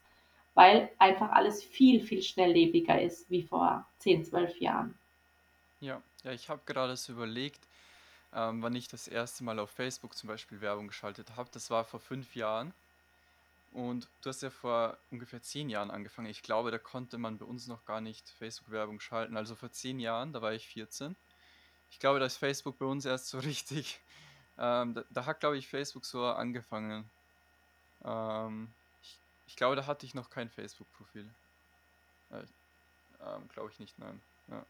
[0.55, 4.99] weil einfach alles viel, viel schnelllebiger ist wie vor 10, 12 Jahren.
[5.81, 7.61] Ja, ja ich habe gerade so überlegt,
[8.35, 11.49] ähm, wann ich das erste Mal auf Facebook zum Beispiel Werbung geschaltet habe.
[11.53, 12.75] Das war vor fünf Jahren.
[13.75, 16.29] Und du hast ja vor ungefähr zehn Jahren angefangen.
[16.29, 19.37] Ich glaube, da konnte man bei uns noch gar nicht Facebook-Werbung schalten.
[19.37, 21.17] Also vor zehn Jahren, da war ich 14.
[21.91, 23.99] Ich glaube, da ist Facebook bei uns erst so richtig.
[24.59, 27.11] Ähm, da, da, hat, glaube ich, Facebook so angefangen.
[28.05, 31.29] Ähm, ich, ich, glaube, da hatte ich noch kein Facebook-Profil.
[32.31, 32.45] Äh,
[33.27, 34.23] ähm, glaube ich nicht, nein.
[34.53, 34.65] Ja.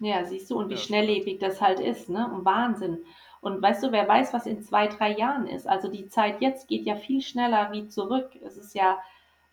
[0.00, 2.30] Ja, siehst du, und wie ja, schnelllebig das halt ist, ne?
[2.32, 2.98] Und Wahnsinn.
[3.42, 5.66] Und weißt du, wer weiß, was in zwei, drei Jahren ist.
[5.66, 8.30] Also die Zeit jetzt geht ja viel schneller wie zurück.
[8.44, 8.98] Es ist ja,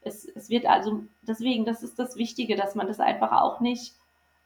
[0.02, 3.94] es, es wird also, deswegen, das ist das Wichtige, dass man das einfach auch nicht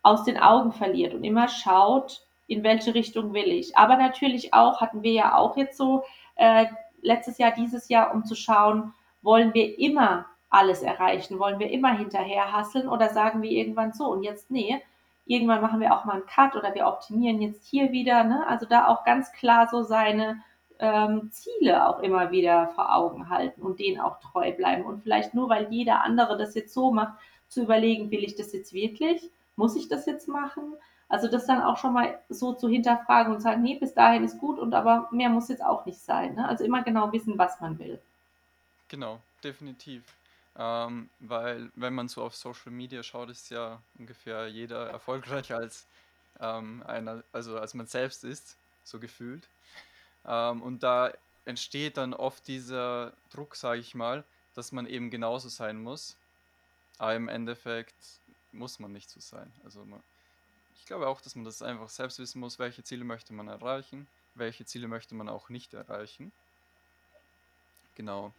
[0.03, 3.77] aus den Augen verliert und immer schaut, in welche Richtung will ich.
[3.77, 6.03] Aber natürlich auch, hatten wir ja auch jetzt so
[6.35, 6.65] äh,
[7.01, 11.39] letztes Jahr, dieses Jahr, um zu schauen, wollen wir immer alles erreichen?
[11.39, 14.81] Wollen wir immer hinterher hasseln oder sagen wir irgendwann so und jetzt, nee,
[15.25, 18.23] irgendwann machen wir auch mal einen Cut oder wir optimieren jetzt hier wieder.
[18.23, 18.45] Ne?
[18.47, 20.41] Also da auch ganz klar so seine
[20.79, 24.83] ähm, Ziele auch immer wieder vor Augen halten und denen auch treu bleiben.
[24.83, 27.13] Und vielleicht nur, weil jeder andere das jetzt so macht,
[27.47, 29.29] zu überlegen, will ich das jetzt wirklich?
[29.55, 30.73] Muss ich das jetzt machen?
[31.07, 34.39] Also das dann auch schon mal so zu hinterfragen und sagen, nee, bis dahin ist
[34.39, 36.35] gut und aber mehr muss jetzt auch nicht sein.
[36.35, 36.47] Ne?
[36.47, 37.99] Also immer genau wissen, was man will.
[38.87, 40.03] Genau, definitiv.
[40.61, 45.87] Ähm, weil wenn man so auf Social Media schaut, ist ja ungefähr jeder erfolgreicher als
[46.39, 49.47] ähm, einer, also als man selbst ist, so gefühlt.
[50.23, 51.11] Ähm, und da
[51.45, 54.23] entsteht dann oft dieser Druck, sage ich mal,
[54.53, 56.15] dass man eben genauso sein muss.
[56.99, 57.95] Aber im Endeffekt
[58.51, 59.51] muss man nicht so sein.
[59.63, 60.03] Also man,
[60.75, 64.07] ich glaube auch, dass man das einfach selbst wissen muss, welche Ziele möchte man erreichen,
[64.35, 66.31] welche Ziele möchte man auch nicht erreichen.
[67.95, 68.31] Genau.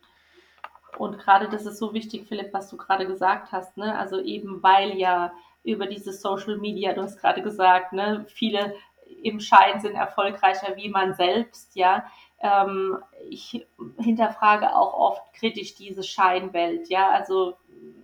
[0.98, 3.76] Und gerade das ist so wichtig, Philipp, was du gerade gesagt hast.
[3.76, 3.96] Ne?
[3.98, 5.32] Also eben weil ja
[5.64, 8.74] über diese Social Media, du hast gerade gesagt, ne, viele
[9.22, 12.04] im Scheinsinn erfolgreicher wie man selbst, ja.
[12.40, 13.64] Ähm, ich
[13.98, 17.10] hinterfrage auch oft kritisch diese Scheinwelt, ja.
[17.10, 17.56] Also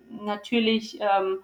[0.08, 1.42] natürlich ähm,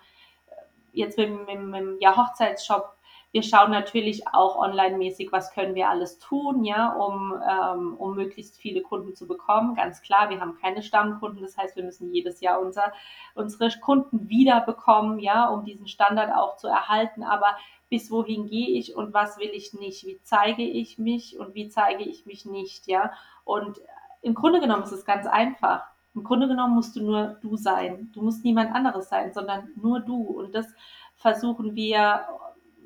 [0.93, 2.94] jetzt mit, mit, mit dem ja, Hochzeitsshop
[3.35, 8.57] wir schauen natürlich auch online-mäßig, was können wir alles tun, ja, um, ähm, um möglichst
[8.61, 9.75] viele Kunden zu bekommen.
[9.75, 12.93] Ganz klar, wir haben keine Stammkunden, das heißt, wir müssen jedes Jahr unser,
[13.35, 17.25] unsere Kunden wieder bekommen, ja, um diesen Standard auch zu erhalten.
[17.25, 17.57] Aber
[17.91, 20.07] bis wohin gehe ich und was will ich nicht?
[20.07, 23.11] Wie zeige ich mich und wie zeige ich mich nicht, ja?
[23.43, 23.81] Und
[24.23, 25.83] im Grunde genommen ist es ganz einfach.
[26.15, 28.13] Im Grunde genommen musst du nur du sein.
[28.15, 30.23] Du musst niemand anderes sein, sondern nur du.
[30.23, 30.69] Und das
[31.17, 32.21] versuchen wir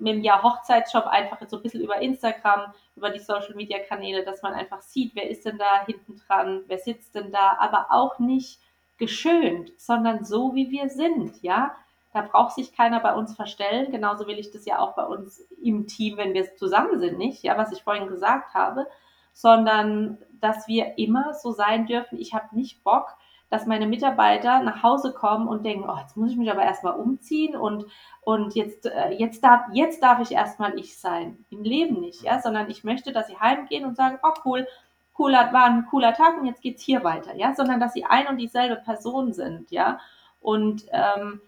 [0.01, 4.25] mit dem Jahr Hochzeitsshop einfach so ein bisschen über Instagram, über die Social Media Kanäle,
[4.25, 7.89] dass man einfach sieht, wer ist denn da hinten dran, wer sitzt denn da, aber
[7.91, 8.61] auch nicht
[8.99, 11.75] geschönt, sondern so wie wir sind, ja.
[12.13, 13.93] Da braucht sich keiner bei uns verstellen.
[13.93, 17.43] Genauso will ich das ja auch bei uns im Team, wenn wir zusammen sind, nicht,
[17.43, 18.87] ja, was ich vorhin gesagt habe,
[19.35, 22.19] sondern dass wir immer so sein dürfen.
[22.19, 23.15] Ich habe nicht Bock,
[23.51, 26.95] dass meine Mitarbeiter nach Hause kommen und denken, oh, jetzt muss ich mich aber erstmal
[26.95, 27.87] umziehen und,
[28.21, 31.45] und jetzt, äh, jetzt, darf, jetzt darf ich erstmal ich sein.
[31.51, 34.67] Im Leben nicht, ja, sondern ich möchte, dass sie heimgehen und sagen, oh cool,
[35.15, 38.29] cooler, war ein cooler Tag und jetzt geht's hier weiter, ja, sondern dass sie ein
[38.29, 39.99] und dieselbe Person sind, ja.
[40.41, 41.41] Und ähm,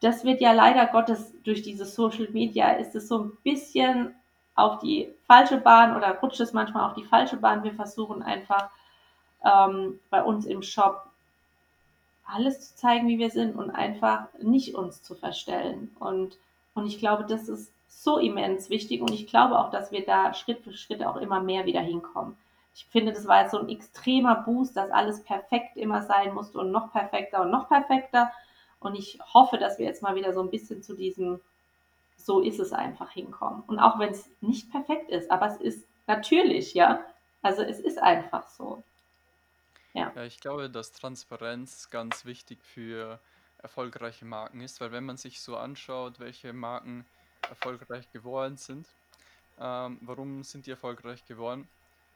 [0.00, 4.14] das wird ja leider Gottes durch diese Social Media ist es so ein bisschen
[4.54, 7.64] auf die falsche Bahn oder rutscht es manchmal auf die falsche Bahn.
[7.64, 8.70] Wir versuchen einfach
[9.44, 11.08] ähm, bei uns im Shop
[12.26, 15.94] alles zu zeigen, wie wir sind und einfach nicht uns zu verstellen.
[15.98, 16.36] Und,
[16.74, 20.34] und ich glaube, das ist so immens wichtig und ich glaube auch, dass wir da
[20.34, 22.36] Schritt für Schritt auch immer mehr wieder hinkommen.
[22.74, 26.58] Ich finde, das war jetzt so ein extremer Boost, dass alles perfekt immer sein musste
[26.58, 28.30] und noch perfekter und noch perfekter.
[28.78, 31.40] Und ich hoffe, dass wir jetzt mal wieder so ein bisschen zu diesem,
[32.16, 33.64] so ist es einfach hinkommen.
[33.66, 37.00] Und auch wenn es nicht perfekt ist, aber es ist natürlich, ja.
[37.42, 38.82] Also es ist einfach so.
[39.98, 40.12] Ja.
[40.14, 43.20] Ja, ich glaube, dass Transparenz ganz wichtig für
[43.58, 47.04] erfolgreiche Marken ist, weil wenn man sich so anschaut, welche Marken
[47.48, 48.86] erfolgreich geworden sind,
[49.58, 51.68] ähm, warum sind die erfolgreich geworden?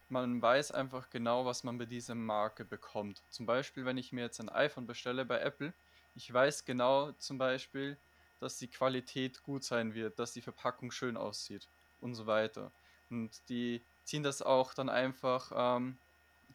[0.09, 3.23] Man weiß einfach genau, was man bei dieser Marke bekommt.
[3.31, 5.75] Zum Beispiel, wenn ich mir jetzt ein iPhone bestelle bei Apple,
[6.15, 7.99] ich weiß genau zum Beispiel,
[8.39, 11.69] dass die Qualität gut sein wird, dass die Verpackung schön aussieht
[12.01, 12.71] und so weiter.
[13.11, 15.99] Und die ziehen das auch dann einfach ähm,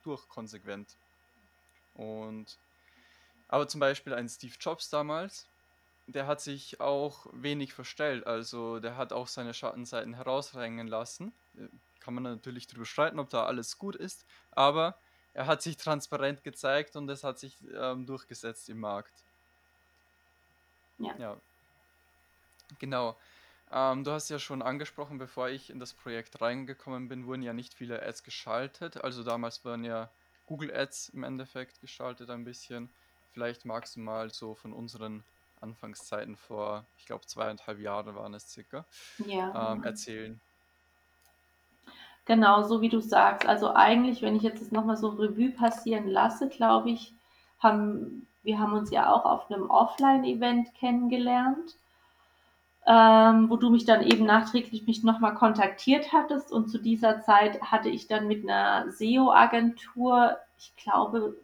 [0.04, 0.98] durch konsequent.
[1.98, 2.58] Und
[3.50, 5.48] aber zum Beispiel ein Steve Jobs damals,
[6.08, 8.26] der hat sich auch wenig verstellt.
[8.26, 11.34] Also der hat auch seine Schattenseiten herausrängen lassen.
[11.58, 11.68] Äh,
[12.00, 14.98] kann man natürlich darüber streiten, ob da alles gut ist, aber
[15.34, 19.14] er hat sich transparent gezeigt und es hat sich ähm, durchgesetzt im Markt.
[21.00, 21.14] Ja.
[21.18, 21.38] Ja,
[22.80, 23.18] genau.
[23.70, 27.52] Ähm, du hast ja schon angesprochen, bevor ich in das Projekt reingekommen bin, wurden ja
[27.52, 29.04] nicht viele Ads geschaltet.
[29.04, 30.10] Also damals waren ja
[30.48, 32.90] Google Ads im Endeffekt geschaltet ein bisschen.
[33.34, 35.24] Vielleicht magst du mal so von unseren
[35.62, 38.86] Anfangszeiten vor, ich glaube zweieinhalb Jahre waren es circa,
[39.26, 39.74] Ja.
[39.74, 40.40] ähm, erzählen.
[42.26, 43.48] Genau, so wie du sagst.
[43.48, 47.14] Also eigentlich, wenn ich jetzt das nochmal so Revue passieren lasse, glaube ich,
[47.60, 51.76] haben wir haben uns ja auch auf einem Offline-Event kennengelernt
[52.88, 56.54] ähm, wo du mich dann eben nachträglich mich nochmal kontaktiert hattest.
[56.54, 61.36] Und zu dieser Zeit hatte ich dann mit einer SEO-Agentur, ich glaube,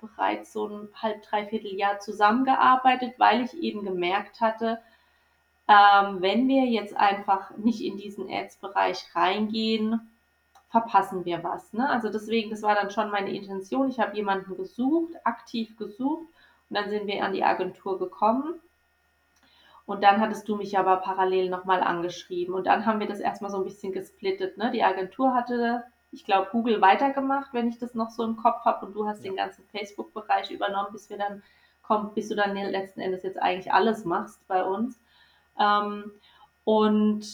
[0.00, 4.80] bereits so ein halb, dreiviertel Jahr zusammengearbeitet, weil ich eben gemerkt hatte,
[5.68, 10.00] ähm, wenn wir jetzt einfach nicht in diesen Ads-Bereich reingehen,
[10.70, 11.72] verpassen wir was.
[11.72, 11.88] Ne?
[11.88, 13.88] Also deswegen, das war dann schon meine Intention.
[13.88, 16.26] Ich habe jemanden gesucht, aktiv gesucht
[16.68, 18.60] und dann sind wir an die Agentur gekommen
[19.88, 22.54] und dann hattest du mich aber parallel nochmal angeschrieben.
[22.54, 24.58] Und dann haben wir das erstmal so ein bisschen gesplittet.
[24.58, 24.70] Ne?
[24.70, 25.82] Die Agentur hatte,
[26.12, 28.84] ich glaube, Google weitergemacht, wenn ich das noch so im Kopf habe.
[28.84, 29.30] Und du hast ja.
[29.30, 31.42] den ganzen Facebook-Bereich übernommen, bis wir dann
[31.82, 35.00] kommt, bis du dann letzten Endes jetzt eigentlich alles machst bei uns.
[35.58, 36.12] Ähm,
[36.64, 37.24] und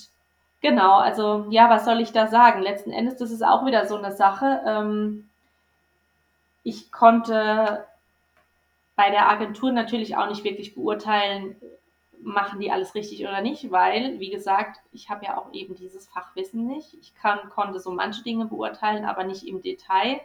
[0.60, 2.62] genau, also ja, was soll ich da sagen?
[2.62, 4.62] Letzten Endes, das ist auch wieder so eine Sache.
[4.64, 5.28] Ähm,
[6.62, 7.84] ich konnte
[8.94, 11.56] bei der Agentur natürlich auch nicht wirklich beurteilen,
[12.24, 16.08] machen die alles richtig oder nicht, weil, wie gesagt, ich habe ja auch eben dieses
[16.08, 16.94] Fachwissen nicht.
[16.94, 20.20] Ich kann, konnte so manche Dinge beurteilen, aber nicht im Detail.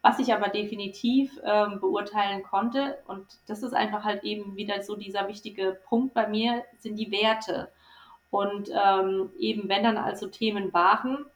[0.00, 4.94] Was ich aber definitiv ähm, beurteilen konnte, und das ist einfach halt eben wieder so
[4.94, 7.72] dieser wichtige Punkt bei mir, sind die Werte.
[8.30, 11.26] Und ähm, eben wenn dann also Themen waren,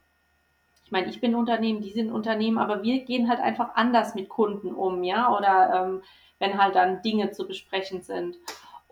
[0.85, 4.29] ich meine, ich bin Unternehmen, die sind Unternehmen, aber wir gehen halt einfach anders mit
[4.29, 6.03] Kunden um, ja, oder ähm,
[6.39, 8.37] wenn halt dann Dinge zu besprechen sind.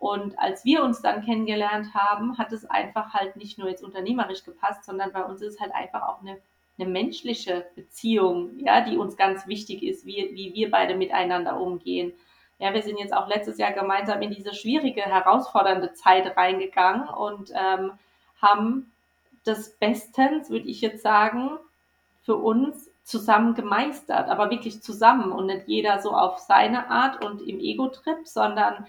[0.01, 4.45] Und als wir uns dann kennengelernt haben, hat es einfach halt nicht nur jetzt unternehmerisch
[4.45, 6.39] gepasst, sondern bei uns ist es halt einfach auch eine,
[6.79, 12.15] eine menschliche Beziehung, ja, die uns ganz wichtig ist, wie, wie wir beide miteinander umgehen.
[12.59, 17.53] Ja, wir sind jetzt auch letztes Jahr gemeinsam in diese schwierige, herausfordernde Zeit reingegangen und
[17.55, 17.93] ähm,
[18.41, 18.91] haben
[19.45, 21.59] das bestens, würde ich jetzt sagen,
[22.23, 27.43] für uns zusammen gemeistert, aber wirklich zusammen und nicht jeder so auf seine Art und
[27.43, 28.87] im Ego-Trip, sondern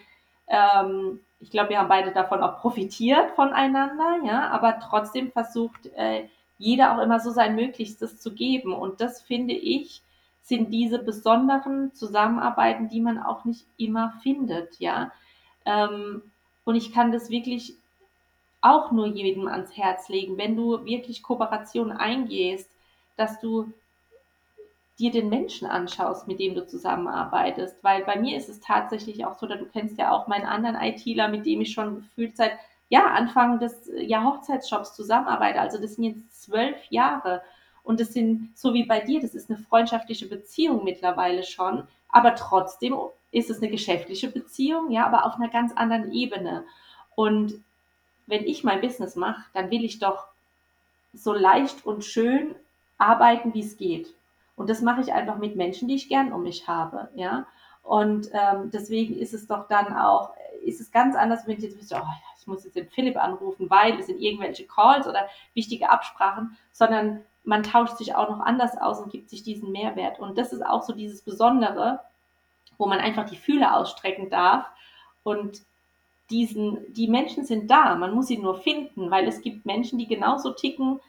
[0.52, 6.28] ähm, ich glaube, wir haben beide davon auch profitiert voneinander, ja, aber trotzdem versucht äh,
[6.60, 8.74] jeder auch immer so sein Möglichstes zu geben.
[8.74, 10.04] Und das finde ich,
[10.44, 15.12] sind diese besonderen Zusammenarbeiten, die man auch nicht immer findet, ja.
[15.66, 16.22] Ähm,
[16.64, 17.76] und ich kann das wirklich
[18.62, 22.70] auch nur jedem ans Herz legen, wenn du wirklich Kooperation eingehst,
[23.18, 23.72] dass du
[25.02, 27.84] dir den Menschen anschaust, mit dem du zusammenarbeitest.
[27.84, 31.28] Weil bei mir ist es tatsächlich auch so, du kennst ja auch meinen anderen ITler,
[31.28, 32.54] mit dem ich schon gefühlt seit
[32.90, 35.60] ja, Anfang des ja, Hochzeitsshops zusammenarbeite.
[35.60, 37.42] Also das sind jetzt zwölf Jahre.
[37.84, 41.88] Und das sind, so wie bei dir, das ist eine freundschaftliche Beziehung mittlerweile schon.
[42.10, 42.96] Aber trotzdem
[43.32, 46.64] ist es eine geschäftliche Beziehung, ja, aber auf einer ganz anderen Ebene.
[47.16, 47.54] Und
[48.28, 50.28] wenn ich mein Business mache, dann will ich doch
[51.14, 52.56] so leicht und schön
[52.98, 54.14] arbeiten, wie es geht.
[54.56, 57.46] Und das mache ich einfach mit Menschen, die ich gern um mich habe, ja.
[57.84, 60.32] Und ähm, deswegen ist es doch dann auch,
[60.64, 62.08] ist es ganz anders, wenn ich jetzt wüsste, oh,
[62.40, 67.22] ich muss jetzt den Philipp anrufen, weil es sind irgendwelche Calls oder wichtige Absprachen, sondern
[67.44, 70.20] man tauscht sich auch noch anders aus und gibt sich diesen Mehrwert.
[70.20, 72.00] Und das ist auch so dieses Besondere,
[72.78, 74.66] wo man einfach die Fühle ausstrecken darf
[75.24, 75.62] und
[76.30, 80.08] diesen, die Menschen sind da, man muss sie nur finden, weil es gibt Menschen, die
[80.08, 81.00] genauso ticken.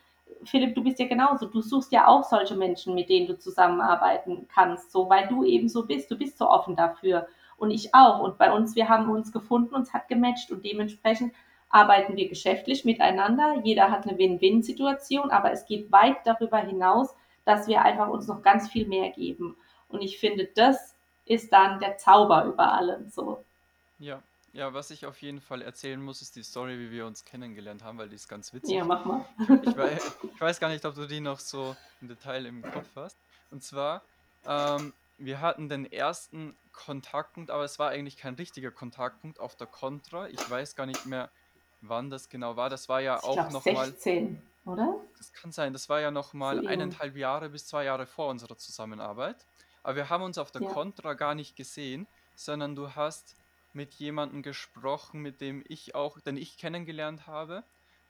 [0.45, 1.47] Philipp, du bist ja genauso.
[1.47, 5.69] Du suchst ja auch solche Menschen, mit denen du zusammenarbeiten kannst, so, weil du eben
[5.69, 6.11] so bist.
[6.11, 7.29] Du bist so offen dafür.
[7.57, 8.21] Und ich auch.
[8.21, 11.33] Und bei uns, wir haben uns gefunden, uns hat gematcht und dementsprechend
[11.71, 13.61] arbeiten wir geschäftlich miteinander.
[13.63, 17.15] Jeder hat eine Win-Win-Situation, aber es geht weit darüber hinaus,
[17.45, 19.57] dass wir einfach uns noch ganz viel mehr geben.
[19.89, 23.43] Und ich finde, das ist dann der Zauber über allem so.
[23.99, 24.21] Ja,
[24.53, 27.83] ja, was ich auf jeden Fall erzählen muss, ist die Story, wie wir uns kennengelernt
[27.83, 28.75] haben, weil die ist ganz witzig.
[28.75, 29.25] Ja, mach mal.
[29.65, 32.89] Ich weiß, ich weiß gar nicht, ob du die noch so im Detail im Kopf
[32.95, 33.17] hast.
[33.51, 34.03] Und zwar,
[34.47, 39.67] ähm, wir hatten den ersten Kontaktpunkt, aber es war eigentlich kein richtiger Kontaktpunkt auf der
[39.67, 40.29] Contra.
[40.29, 41.31] Ich weiß gar nicht mehr,
[41.81, 42.69] wann das genau war.
[42.71, 44.97] Das war ja Ich auch nochmal, 16, oder?
[45.19, 49.37] das kann sein, das war ja nochmal eineinhalb Jahre bis zwei Jahre vor unserer Zusammenarbeit.
[49.83, 50.69] Aber wir haben uns auf der Ja.
[50.71, 53.35] Contra gar nicht gesehen, sondern du hast
[53.75, 57.65] mit jemandem gesprochen, mit dem ich auch, den ich kennengelernt habe,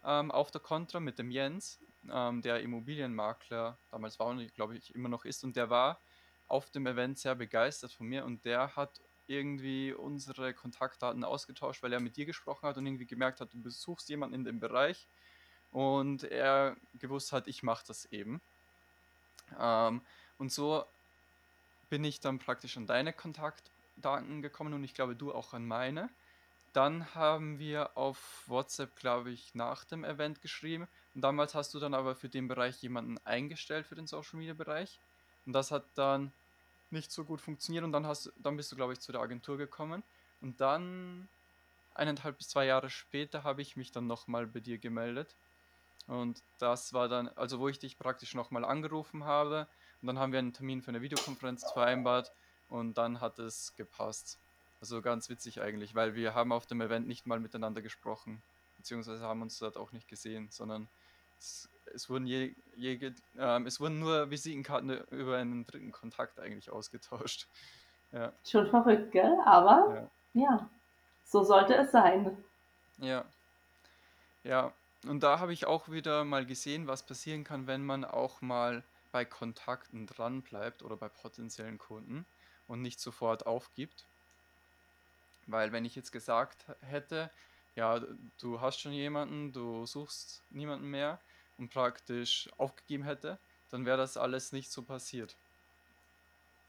[0.04, 1.78] ähm, auf der Contra mit dem Jens,
[2.10, 5.44] ähm, der Immobilienmakler damals war und glaube ich immer noch ist.
[5.44, 6.00] Und der war
[6.48, 11.92] auf dem Event sehr begeistert von mir und der hat irgendwie unsere Kontaktdaten ausgetauscht, weil
[11.92, 15.06] er mit dir gesprochen hat und irgendwie gemerkt hat, du besuchst jemanden in dem Bereich
[15.70, 18.42] und er gewusst hat, ich mache das eben.
[19.58, 20.02] Ähm,
[20.38, 20.84] und so
[21.88, 23.12] bin ich dann praktisch an deine
[24.02, 26.10] Kontaktdaten gekommen und ich glaube, du auch an meine.
[26.72, 30.88] Dann haben wir auf WhatsApp, glaube ich, nach dem Event geschrieben.
[31.14, 34.54] Und damals hast du dann aber für den Bereich jemanden eingestellt, für den Social Media
[34.54, 34.98] Bereich.
[35.44, 36.32] Und das hat dann
[36.90, 39.58] nicht so gut funktioniert und dann hast dann bist du, glaube ich, zu der Agentur
[39.58, 40.02] gekommen.
[40.40, 41.28] Und dann
[41.94, 45.34] eineinhalb bis zwei Jahre später habe ich mich dann nochmal bei dir gemeldet.
[46.06, 49.66] Und das war dann, also wo ich dich praktisch nochmal angerufen habe.
[50.00, 52.32] Und dann haben wir einen Termin für eine Videokonferenz vereinbart
[52.72, 54.38] und dann hat es gepasst.
[54.80, 58.42] Also ganz witzig eigentlich, weil wir haben auf dem Event nicht mal miteinander gesprochen,
[58.78, 60.88] beziehungsweise haben uns dort auch nicht gesehen, sondern
[61.38, 66.70] es, es wurden je, je, ähm, es wurden nur Visitenkarten über einen dritten Kontakt eigentlich
[66.70, 67.46] ausgetauscht.
[68.14, 69.38] Ja, Schon verrückt, gell?
[69.46, 70.70] Aber ja, ja,
[71.24, 72.36] so sollte es sein.
[72.98, 73.24] ja,
[74.44, 74.70] ja.
[75.06, 78.82] Und da habe ich auch wieder mal gesehen, was passieren kann, wenn man auch mal
[79.12, 82.26] bei Kontakten dran bleibt oder bei potenziellen Kunden
[82.68, 84.04] und nicht sofort aufgibt.
[85.46, 87.30] Weil wenn ich jetzt gesagt hätte,
[87.74, 88.00] ja,
[88.40, 91.18] du hast schon jemanden, du suchst niemanden mehr
[91.58, 93.38] und praktisch aufgegeben hätte,
[93.70, 95.34] dann wäre das alles nicht so passiert.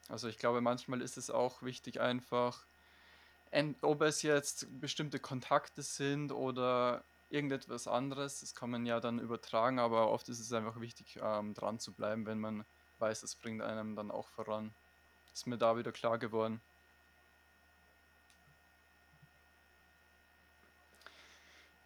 [0.09, 2.65] Also ich glaube, manchmal ist es auch wichtig, einfach,
[3.81, 9.79] ob es jetzt bestimmte Kontakte sind oder irgendetwas anderes, das kann man ja dann übertragen,
[9.79, 12.63] aber oft ist es einfach wichtig, ähm, dran zu bleiben, wenn man
[12.99, 14.71] weiß, es bringt einem dann auch voran.
[15.33, 16.61] Ist mir da wieder klar geworden.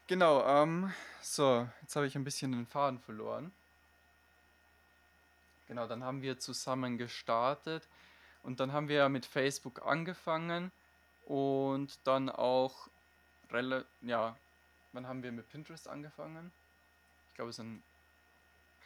[0.08, 3.52] Genau, ähm, so, jetzt habe ich ein bisschen den Faden verloren.
[5.68, 7.88] Genau, dann haben wir zusammen gestartet
[8.44, 10.72] und dann haben wir mit Facebook angefangen
[11.26, 12.88] und dann auch
[14.02, 14.36] ja,
[14.94, 16.52] wann haben wir mit Pinterest angefangen?
[17.30, 17.82] Ich glaube, es ist ein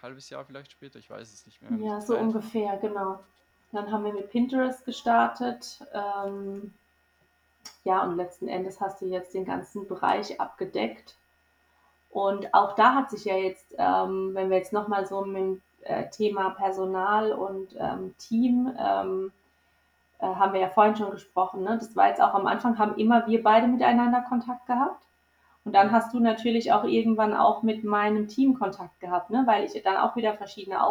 [0.01, 1.71] halbes Jahr vielleicht später, ich weiß es nicht mehr.
[1.79, 3.23] Ja, so ungefähr, genau.
[3.71, 5.85] Dann haben wir mit Pinterest gestartet.
[5.93, 6.73] Ähm,
[7.83, 11.15] ja, und letzten Endes hast du jetzt den ganzen Bereich abgedeckt.
[12.11, 15.61] Und auch da hat sich ja jetzt, ähm, wenn wir jetzt nochmal so mit dem
[15.83, 19.31] äh, Thema Personal und ähm, Team, ähm,
[20.19, 21.77] äh, haben wir ja vorhin schon gesprochen, ne?
[21.79, 25.01] das war jetzt auch am Anfang, haben immer wir beide miteinander Kontakt gehabt.
[25.63, 29.43] Und dann hast du natürlich auch irgendwann auch mit meinem Team Kontakt gehabt, ne?
[29.45, 30.83] weil ich dann auch wieder verschiedene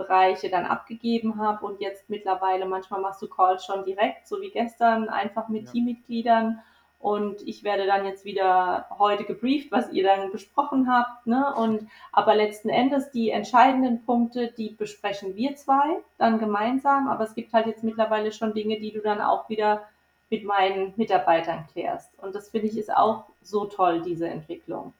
[0.00, 4.50] Aufgabenbereiche dann abgegeben habe und jetzt mittlerweile manchmal machst du Calls schon direkt, so wie
[4.50, 5.72] gestern, einfach mit ja.
[5.72, 6.60] Teammitgliedern
[6.98, 11.26] und ich werde dann jetzt wieder heute gebrieft, was ihr dann besprochen habt.
[11.26, 11.54] Ne?
[11.54, 17.08] Und aber letzten Endes die entscheidenden Punkte, die besprechen wir zwei dann gemeinsam.
[17.08, 19.88] Aber es gibt halt jetzt mittlerweile schon Dinge, die du dann auch wieder
[20.28, 22.10] mit meinen Mitarbeitern klärst.
[22.18, 24.92] Und das finde ich ist auch so toll, diese Entwicklung.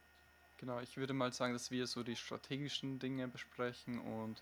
[0.57, 4.41] Genau, ich würde mal sagen, dass wir so die strategischen Dinge besprechen und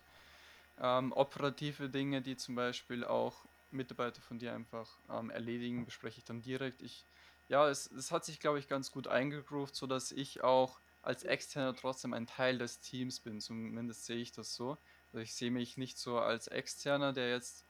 [0.80, 6.24] ähm, operative Dinge, die zum Beispiel auch Mitarbeiter von dir einfach ähm, erledigen, bespreche ich
[6.24, 6.82] dann direkt.
[6.82, 7.04] Ich
[7.50, 11.74] ja, es, es hat sich, glaube ich, ganz gut eingegroovt, sodass ich auch als Externer
[11.74, 13.40] trotzdem ein Teil des Teams bin.
[13.40, 14.78] Zumindest sehe ich das so.
[15.12, 17.64] Also ich sehe mich nicht so als Externer, der jetzt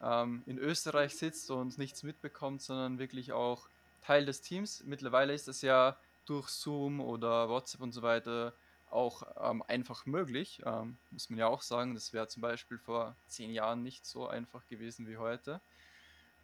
[0.00, 3.68] ähm, in Österreich sitzt und nichts mitbekommt, sondern wirklich auch
[4.00, 4.84] Teil des Teams.
[4.84, 5.96] Mittlerweile ist es ja
[6.26, 8.52] durch Zoom oder WhatsApp und so weiter
[8.90, 11.94] auch ähm, einfach möglich, ähm, muss man ja auch sagen.
[11.94, 15.60] Das wäre zum Beispiel vor zehn Jahren nicht so einfach gewesen wie heute.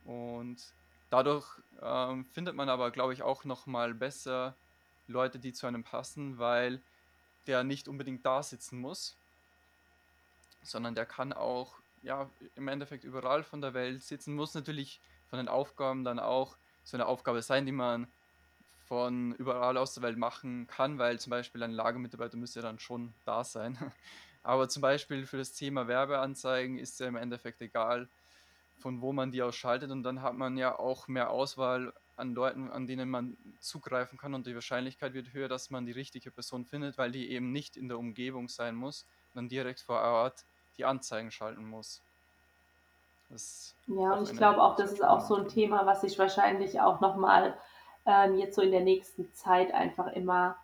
[0.05, 0.73] Und
[1.13, 1.47] Dadurch
[1.83, 4.55] ähm, findet man aber, glaube ich, auch nochmal besser
[5.09, 6.81] Leute, die zu einem passen, weil
[7.47, 9.15] der nicht unbedingt da sitzen muss,
[10.63, 14.35] sondern der kann auch ja, im Endeffekt überall von der Welt sitzen.
[14.35, 18.11] Muss natürlich von den Aufgaben dann auch so eine Aufgabe sein, die man
[18.93, 23.15] von überall aus der Welt machen kann, weil zum Beispiel ein Lagermitarbeiter müsste dann schon
[23.25, 23.79] da sein.
[24.43, 28.07] Aber zum Beispiel für das Thema Werbeanzeigen ist ja im Endeffekt egal,
[28.81, 32.71] von wo man die ausschaltet und dann hat man ja auch mehr Auswahl an Leuten,
[32.71, 36.67] an denen man zugreifen kann und die Wahrscheinlichkeit wird höher, dass man die richtige Person
[36.67, 40.45] findet, weil die eben nicht in der Umgebung sein muss, dann direkt vor Ort
[40.77, 42.03] die Anzeigen schalten muss.
[43.87, 47.01] ja, und ich glaube auch, das ist auch so ein Thema, was sich wahrscheinlich auch
[47.01, 47.57] nochmal
[48.07, 50.57] ähm, jetzt so in der nächsten Zeit einfach immer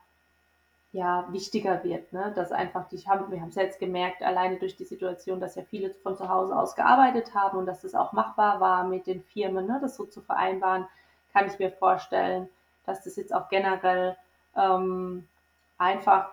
[0.92, 2.12] ja, wichtiger wird.
[2.12, 2.32] Ne?
[2.34, 5.90] Dass einfach, die wir haben es jetzt gemerkt, alleine durch die Situation, dass ja viele
[6.02, 9.66] von zu Hause aus gearbeitet haben und dass es auch machbar war mit den Firmen,
[9.66, 9.78] ne?
[9.80, 10.86] das so zu vereinbaren,
[11.32, 12.48] kann ich mir vorstellen,
[12.86, 14.16] dass das jetzt auch generell
[14.56, 15.28] ähm,
[15.76, 16.30] einfach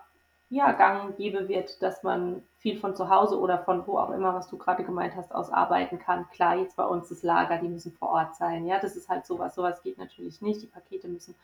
[0.49, 4.11] ja, gang und gäbe wird, dass man viel von zu Hause oder von wo auch
[4.11, 6.29] immer, was du gerade gemeint hast, aus arbeiten kann.
[6.31, 8.65] Klar, jetzt bei uns das Lager, die müssen vor Ort sein.
[8.65, 9.55] Ja, das ist halt sowas.
[9.55, 10.61] Sowas geht natürlich nicht.
[10.61, 11.35] Die Pakete müssen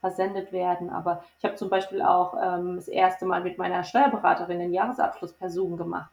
[0.00, 0.90] versendet werden.
[0.90, 5.32] Aber ich habe zum Beispiel auch ähm, das erste Mal mit meiner Steuerberaterin den Jahresabschluss
[5.32, 6.10] per Zoom gemacht.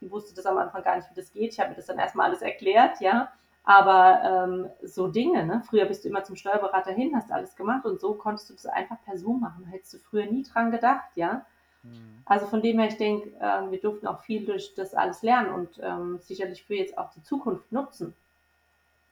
[0.00, 1.52] Die wusste das am Anfang gar nicht, wie das geht.
[1.52, 3.32] Ich habe mir das dann erstmal alles erklärt, ja.
[3.64, 5.62] Aber ähm, so Dinge, ne?
[5.68, 8.66] Früher bist du immer zum Steuerberater hin, hast alles gemacht und so konntest du das
[8.66, 9.66] einfach per Zoom machen.
[9.66, 11.44] Hättest du früher nie dran gedacht, ja.
[11.82, 12.22] Mhm.
[12.24, 15.50] Also von dem her, ich denke, äh, wir durften auch viel durch das alles lernen
[15.50, 18.14] und ähm, sicherlich für jetzt auch die Zukunft nutzen.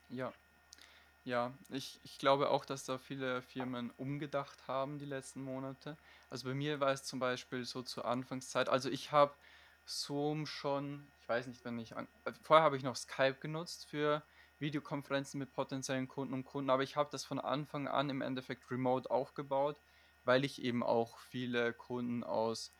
[0.09, 0.31] Ja,
[1.25, 5.97] ja, ich, ich glaube auch, dass da viele Firmen umgedacht haben die letzten Monate.
[6.29, 9.33] Also bei mir war es zum Beispiel so zur Anfangszeit, also ich habe
[9.85, 13.87] Zoom schon, ich weiß nicht, wenn ich, an, äh, vorher habe ich noch Skype genutzt
[13.87, 14.23] für
[14.59, 18.69] Videokonferenzen mit potenziellen Kunden und Kunden, aber ich habe das von Anfang an im Endeffekt
[18.69, 19.79] remote aufgebaut,
[20.29, 22.71] weil ich eben auch viele Kunden aus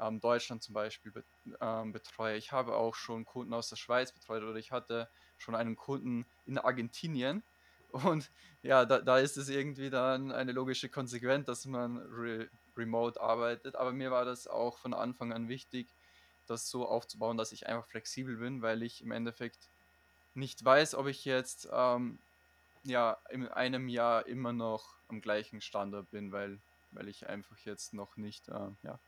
[0.00, 1.24] ähm, Deutschland zum Beispiel bet
[1.60, 2.36] ähm, betreue.
[2.36, 6.26] Ich habe auch schon Kunden aus der Schweiz betreut oder ich hatte schon einen Kunden
[6.44, 7.44] in Argentinien
[7.92, 8.32] und
[8.62, 13.76] ja, da, da ist es irgendwie dann eine logische Konsequenz, dass man re remote arbeitet.
[13.76, 15.86] Aber mir war das auch von Anfang an wichtig,
[16.48, 19.68] das so aufzubauen, dass ich einfach flexibel bin, weil ich im Endeffekt
[20.34, 22.18] nicht weiß, ob ich jetzt ähm,
[22.82, 26.58] ja, in einem Jahr immer noch am gleichen Standard bin, weil,
[26.92, 28.98] weil ich einfach jetzt noch nicht, äh, ja,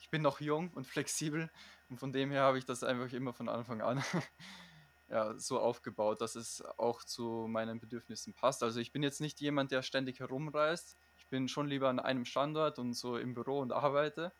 [0.00, 1.50] ich bin noch jung und flexibel
[1.88, 4.02] und von dem her habe ich das einfach immer von Anfang an
[5.08, 8.62] ja, so aufgebaut, dass es auch zu meinen Bedürfnissen passt.
[8.62, 10.96] Also ich bin jetzt nicht jemand, der ständig herumreist.
[11.18, 14.32] Ich bin schon lieber an einem Standort und so im Büro und arbeite.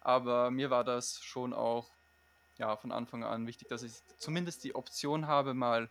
[0.00, 1.90] Aber mir war das schon auch
[2.58, 5.88] ja, von Anfang an wichtig, dass ich zumindest die Option habe, mal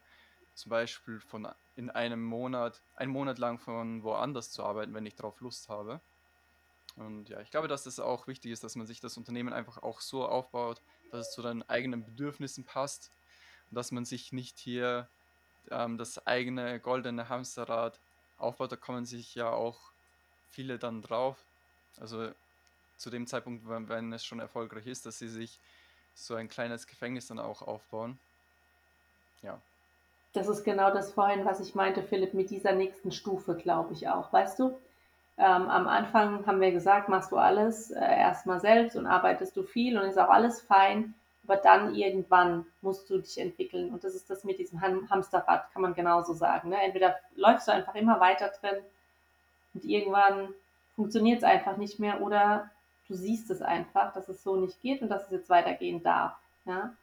[0.56, 5.16] zum Beispiel von in einem Monat, einen Monat lang von woanders zu arbeiten, wenn ich
[5.16, 5.99] darauf Lust habe.
[6.96, 9.82] Und ja, ich glaube, dass das auch wichtig ist, dass man sich das Unternehmen einfach
[9.82, 10.82] auch so aufbaut,
[11.12, 13.12] dass es zu deinen eigenen Bedürfnissen passt
[13.74, 15.08] dass man sich nicht hier
[15.72, 18.00] ähm, das eigene goldene Hamsterrad
[18.38, 18.72] aufbaut.
[18.72, 19.80] Da man sich ja auch
[20.52, 21.38] viele dann drauf,
[22.00, 22.30] also
[22.98, 25.60] zu dem Zeitpunkt, wenn, wenn es schon erfolgreich ist, dass sie sich
[26.16, 28.20] so ein kleines Gefängnis dann auch aufbauen.
[29.41, 29.60] Ja.
[30.34, 34.08] Das ist genau das vorhin, was ich meinte, Philipp, mit dieser nächsten Stufe, glaube ich
[34.08, 34.32] auch.
[34.32, 34.78] Weißt du,
[35.38, 39.63] ähm, am Anfang haben wir gesagt, machst du alles äh, erstmal selbst und arbeitest du
[39.63, 41.15] viel und ist auch alles fein.
[41.45, 43.91] Aber dann irgendwann musst du dich entwickeln.
[43.91, 46.69] Und das ist das mit diesem Ham Hamsterrad, kann man genauso sagen.
[46.69, 46.81] Ne?
[46.81, 48.77] Entweder läufst du einfach immer weiter drin
[49.73, 50.49] und irgendwann
[50.95, 52.69] funktioniert es einfach nicht mehr oder
[53.07, 56.38] du siehst es einfach, dass es so nicht geht und dass es jetzt weitergehen darf.
[56.65, 56.93] Ja?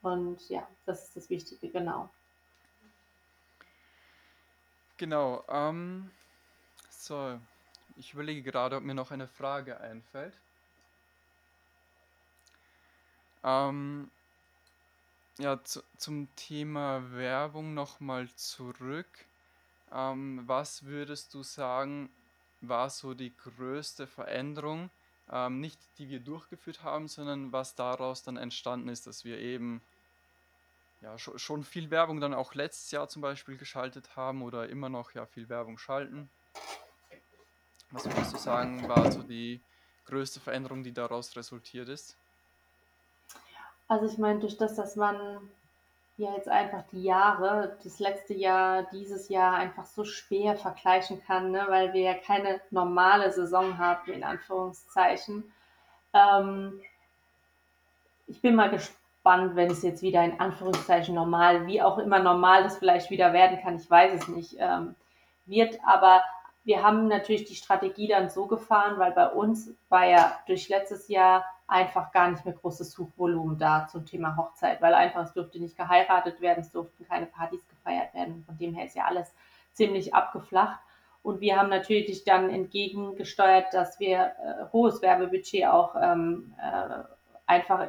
[0.00, 2.08] Und ja, das ist das Wichtige, genau.
[4.96, 5.44] Genau.
[5.48, 6.10] Ähm,
[7.02, 7.40] so,
[7.96, 10.34] ich überlege gerade, ob mir noch eine Frage einfällt.
[13.44, 14.10] Ähm,
[15.38, 19.08] ja, zu, zum Thema Werbung nochmal zurück.
[19.92, 22.08] Ähm, was würdest du sagen,
[22.60, 24.90] war so die größte Veränderung,
[25.30, 29.82] ähm, nicht die wir durchgeführt haben, sondern was daraus dann entstanden ist, dass wir eben
[31.00, 34.88] ja, schon, schon viel Werbung dann auch letztes Jahr zum Beispiel geschaltet haben oder immer
[34.88, 36.30] noch ja viel Werbung schalten.
[37.92, 39.60] Was würdest du sagen, war so die
[40.06, 42.16] größte Veränderung, die daraus resultiert ist?
[43.86, 45.16] Also ich meine, durch das, dass man
[46.16, 51.50] ja jetzt einfach die Jahre, das letzte Jahr, dieses Jahr einfach so schwer vergleichen kann,
[51.50, 51.66] ne?
[51.68, 55.44] weil wir ja keine normale Saison haben, in Anführungszeichen.
[56.14, 56.80] Ähm,
[58.26, 62.62] ich bin mal gespannt, wenn es jetzt wieder in Anführungszeichen normal, wie auch immer normal
[62.62, 64.94] das vielleicht wieder werden kann, ich weiß es nicht, ähm,
[65.44, 65.78] wird.
[65.84, 66.22] Aber
[66.64, 71.08] wir haben natürlich die Strategie dann so gefahren, weil bei uns war ja durch letztes
[71.08, 75.58] Jahr einfach gar nicht mehr großes Suchvolumen da zum Thema Hochzeit, weil einfach es durfte
[75.58, 78.44] nicht geheiratet werden, es durften keine Partys gefeiert werden.
[78.46, 79.32] Von dem her ist ja alles
[79.72, 80.78] ziemlich abgeflacht.
[81.22, 87.02] Und wir haben natürlich dann entgegengesteuert, dass wir äh, hohes Werbebudget auch ähm, äh,
[87.46, 87.88] einfach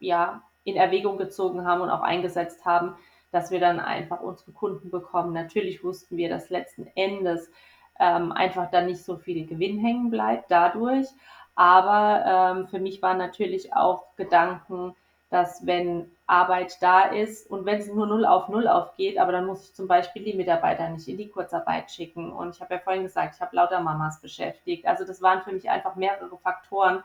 [0.00, 2.96] ja, in Erwägung gezogen haben und auch eingesetzt haben,
[3.30, 5.32] dass wir dann einfach unsere Kunden bekommen.
[5.32, 7.50] Natürlich wussten wir, dass letzten Endes
[7.98, 11.06] ähm, einfach dann nicht so viel Gewinn hängen bleibt dadurch.
[11.54, 12.24] Aber
[12.58, 14.94] ähm, für mich waren natürlich auch Gedanken,
[15.30, 19.46] dass wenn Arbeit da ist und wenn es nur null auf null aufgeht, aber dann
[19.46, 22.32] muss ich zum Beispiel die Mitarbeiter nicht in die Kurzarbeit schicken.
[22.32, 24.86] Und ich habe ja vorhin gesagt, ich habe lauter Mamas beschäftigt.
[24.86, 27.02] Also das waren für mich einfach mehrere Faktoren,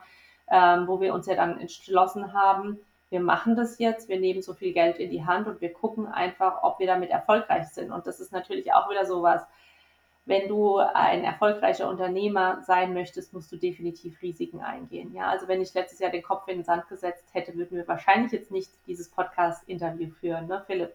[0.50, 2.78] ähm, wo wir uns ja dann entschlossen haben,
[3.10, 6.08] wir machen das jetzt, wir nehmen so viel Geld in die Hand und wir gucken
[6.08, 7.92] einfach, ob wir damit erfolgreich sind.
[7.92, 9.46] Und das ist natürlich auch wieder sowas,
[10.26, 15.12] wenn du ein erfolgreicher Unternehmer sein möchtest, musst du definitiv Risiken eingehen.
[15.14, 17.86] Ja, also wenn ich letztes Jahr den Kopf in den Sand gesetzt hätte, würden wir
[17.86, 20.94] wahrscheinlich jetzt nicht dieses Podcast-Interview führen, ne, Philipp?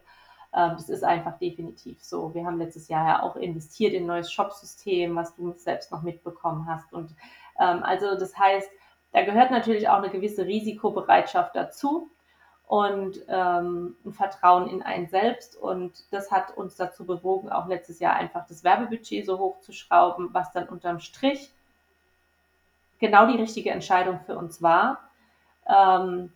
[0.52, 2.34] Ähm, das ist einfach definitiv so.
[2.34, 6.02] Wir haben letztes Jahr ja auch investiert in ein neues Shop-System, was du selbst noch
[6.02, 6.92] mitbekommen hast.
[6.92, 7.14] Und
[7.60, 8.68] ähm, also das heißt,
[9.12, 12.10] da gehört natürlich auch eine gewisse Risikobereitschaft dazu
[12.70, 15.56] und ähm, ein Vertrauen in einen selbst.
[15.56, 19.72] Und das hat uns dazu bewogen, auch letztes Jahr einfach das Werbebudget so hoch zu
[19.72, 21.50] schrauben, was dann unterm Strich
[23.00, 25.00] genau die richtige Entscheidung für uns war.
[25.68, 26.32] Ähm,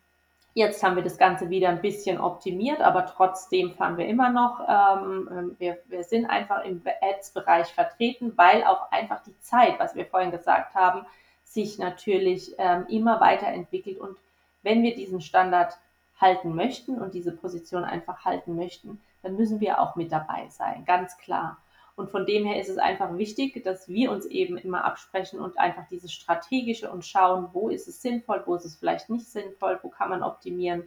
[0.54, 4.58] jetzt haben wir das Ganze wieder ein bisschen optimiert, aber trotzdem fahren wir immer noch.
[4.68, 10.06] Ähm, wir, wir sind einfach im Ads-Bereich vertreten, weil auch einfach die Zeit, was wir
[10.06, 11.06] vorhin gesagt haben,
[11.44, 14.00] sich natürlich ähm, immer weiterentwickelt.
[14.00, 14.16] Und
[14.64, 15.78] wenn wir diesen Standard
[16.20, 20.84] halten möchten und diese Position einfach halten möchten, dann müssen wir auch mit dabei sein,
[20.84, 21.58] ganz klar.
[21.96, 25.58] Und von dem her ist es einfach wichtig, dass wir uns eben immer absprechen und
[25.58, 29.78] einfach dieses Strategische und schauen, wo ist es sinnvoll, wo ist es vielleicht nicht sinnvoll,
[29.82, 30.82] wo kann man optimieren,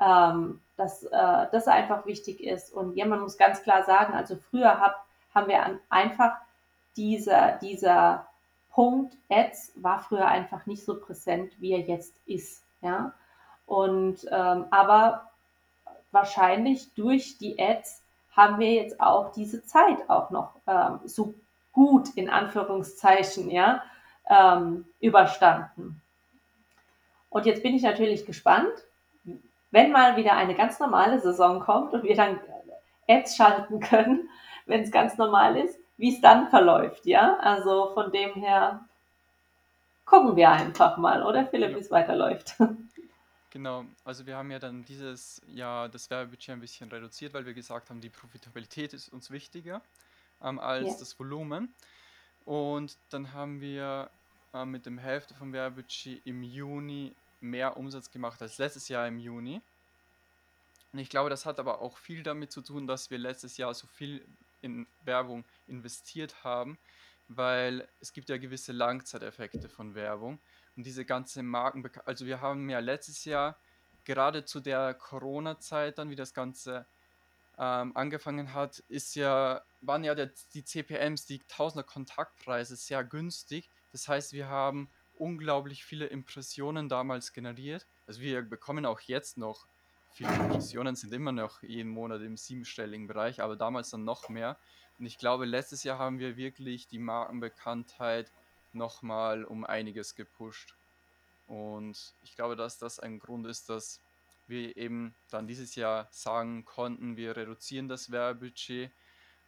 [0.00, 2.72] ähm, dass äh, das einfach wichtig ist.
[2.72, 5.04] Und ja, man muss ganz klar sagen, also früher hab,
[5.34, 6.36] haben wir an, einfach
[6.96, 8.26] dieser, dieser
[8.70, 12.64] Punkt Ads war früher einfach nicht so präsent, wie er jetzt ist.
[12.82, 13.12] Ja?
[13.70, 15.30] Und ähm, aber
[16.10, 18.02] wahrscheinlich durch die Ads
[18.34, 21.34] haben wir jetzt auch diese Zeit auch noch ähm, so
[21.72, 23.84] gut in Anführungszeichen ja
[24.28, 26.02] ähm, überstanden.
[27.28, 28.72] Und jetzt bin ich natürlich gespannt,
[29.70, 32.40] wenn mal wieder eine ganz normale Saison kommt und wir dann
[33.08, 34.28] Ads schalten können,
[34.66, 37.36] wenn es ganz normal ist, wie es dann verläuft, ja.
[37.36, 38.80] Also von dem her
[40.06, 42.56] gucken wir einfach mal, oder Philipp, wie es weiterläuft.
[43.50, 47.54] Genau, also wir haben ja dann dieses Jahr das Werbebudget ein bisschen reduziert, weil wir
[47.54, 49.82] gesagt haben, die Profitabilität ist uns wichtiger
[50.40, 50.96] ähm, als ja.
[51.00, 51.74] das Volumen.
[52.44, 54.08] Und dann haben wir
[54.54, 59.18] äh, mit dem Hälfte vom Werbebudget im Juni mehr Umsatz gemacht als letztes Jahr im
[59.18, 59.60] Juni.
[60.92, 63.74] Und ich glaube, das hat aber auch viel damit zu tun, dass wir letztes Jahr
[63.74, 64.24] so viel
[64.62, 66.78] in Werbung investiert haben,
[67.28, 70.38] weil es gibt ja gewisse Langzeiteffekte von Werbung
[70.80, 73.58] und diese ganze Marken also, wir haben ja letztes Jahr
[74.06, 76.86] gerade zu der Corona-Zeit dann, wie das Ganze,
[77.58, 83.68] ähm, angefangen hat, ist ja waren ja der die CPMs, die Tausender-Kontaktpreise sehr günstig.
[83.92, 87.84] Das heißt, wir haben unglaublich viele Impressionen damals generiert.
[88.06, 89.66] Also, wir bekommen auch jetzt noch
[90.14, 94.56] viele Impressionen, sind immer noch jeden Monat im siebenstelligen Bereich, aber damals dann noch mehr.
[94.98, 98.32] Und ich glaube, letztes Jahr haben wir wirklich die Markenbekanntheit
[98.72, 100.74] noch mal um einiges gepusht.
[101.46, 103.98] Und ich glaube, dass das ein Grund ist, dass
[104.46, 108.90] wir eben dann dieses Jahr sagen konnten, wir reduzieren das Werbebudget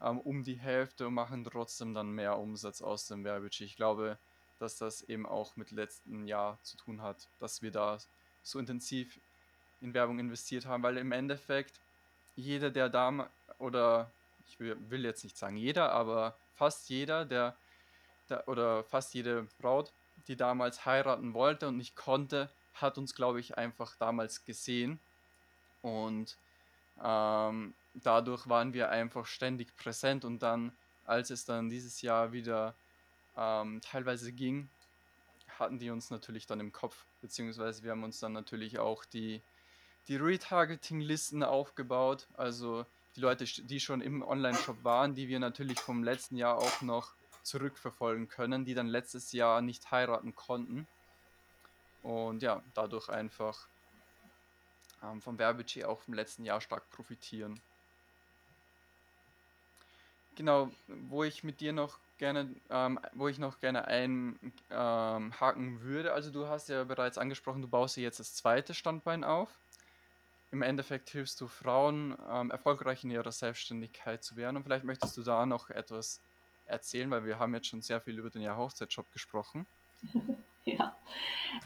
[0.01, 3.67] ähm, um die Hälfte und machen trotzdem dann mehr Umsatz aus dem Werbebudget.
[3.67, 4.19] Ich glaube,
[4.59, 7.99] dass das eben auch mit letzten Jahr zu tun hat, dass wir da
[8.43, 9.19] so intensiv
[9.81, 11.75] in Werbung investiert haben, weil im Endeffekt
[12.37, 14.11] jeder, der da oder
[14.49, 17.57] ich will jetzt nicht sagen jeder, aber fast jeder, der,
[18.33, 19.93] der oder fast jede Braut,
[20.27, 24.99] die damals heiraten wollte und nicht konnte, hat uns, glaube ich, einfach damals gesehen.
[25.83, 26.37] Und
[27.03, 30.25] ähm, dadurch waren wir einfach ständig präsent.
[30.25, 30.73] Und dann,
[31.05, 32.75] als es dann dieses Jahr wieder
[33.37, 34.69] ähm, teilweise ging,
[35.59, 39.43] hatten die uns natürlich dann im Kopf, beziehungsweise wir haben uns dann natürlich auch die,
[40.09, 46.03] die Retargeting-Listen aufgebaut, also die Leute, die schon im Online-Shop waren, die wir natürlich vom
[46.03, 47.13] letzten Jahr auch noch
[47.43, 50.87] zurückverfolgen können, die dann letztes Jahr nicht heiraten konnten.
[52.03, 53.69] Und ja, dadurch einfach
[55.03, 57.61] ähm, vom Werbebudget auch im letzten Jahr stark profitieren.
[60.35, 66.15] Genau, wo ich mit dir noch gerne, ähm, wo ich noch gerne einhaken ähm, würde.
[66.15, 69.51] Also du hast ja bereits angesprochen, du baust dir jetzt das zweite Standbein auf.
[70.51, 74.57] Im Endeffekt hilfst du Frauen, ähm, erfolgreich in ihrer Selbstständigkeit zu werden.
[74.57, 76.21] Und vielleicht möchtest du da noch etwas
[76.73, 79.67] erzählen, weil wir haben jetzt schon sehr viel über den Jahr Hochzeitsshop gesprochen.
[80.65, 80.97] ja.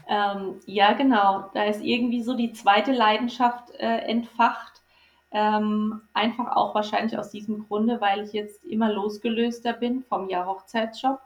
[0.07, 1.49] Ähm, ja, genau.
[1.53, 4.77] Da ist irgendwie so die zweite Leidenschaft äh, entfacht
[5.31, 10.45] ähm, einfach auch wahrscheinlich aus diesem Grunde, weil ich jetzt immer losgelöster bin vom Jahr
[10.45, 11.19] Hochzeitsjob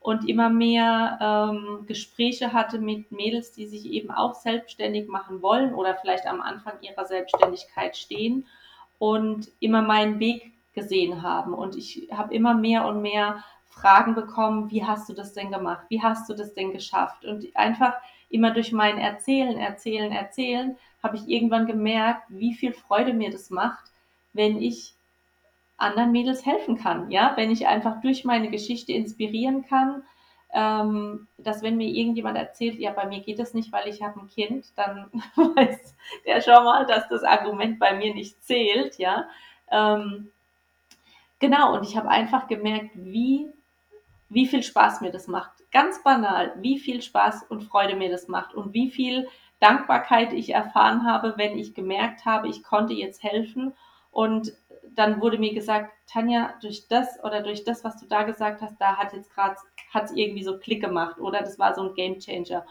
[0.00, 5.74] und immer mehr ähm, Gespräche hatte mit Mädels, die sich eben auch selbstständig machen wollen
[5.74, 8.46] oder vielleicht am Anfang ihrer Selbstständigkeit stehen
[8.98, 11.54] und immer meinen Weg gesehen haben.
[11.54, 15.86] Und ich habe immer mehr und mehr Fragen bekommen, wie hast du das denn gemacht?
[15.88, 17.24] Wie hast du das denn geschafft?
[17.24, 17.94] Und einfach
[18.28, 23.50] immer durch mein Erzählen, Erzählen, Erzählen habe ich irgendwann gemerkt, wie viel Freude mir das
[23.50, 23.90] macht,
[24.32, 24.94] wenn ich
[25.76, 30.02] anderen Mädels helfen kann, ja, wenn ich einfach durch meine Geschichte inspirieren kann,
[30.52, 34.20] ähm, dass wenn mir irgendjemand erzählt, ja, bei mir geht es nicht, weil ich habe
[34.20, 35.94] ein Kind, dann weiß
[36.26, 39.28] der schon mal, dass das Argument bei mir nicht zählt, ja.
[39.70, 40.30] Ähm,
[41.38, 43.48] genau, und ich habe einfach gemerkt, wie,
[44.28, 45.52] wie viel Spaß mir das macht.
[45.70, 49.28] Ganz banal, wie viel Spaß und Freude mir das macht und wie viel
[49.60, 53.74] Dankbarkeit ich erfahren habe, wenn ich gemerkt habe, ich konnte jetzt helfen.
[54.10, 54.52] Und
[54.94, 58.80] dann wurde mir gesagt, Tanja, durch das oder durch das, was du da gesagt hast,
[58.80, 59.56] da hat jetzt gerade,
[59.92, 62.64] hat es irgendwie so Klick gemacht oder das war so ein Game Changer.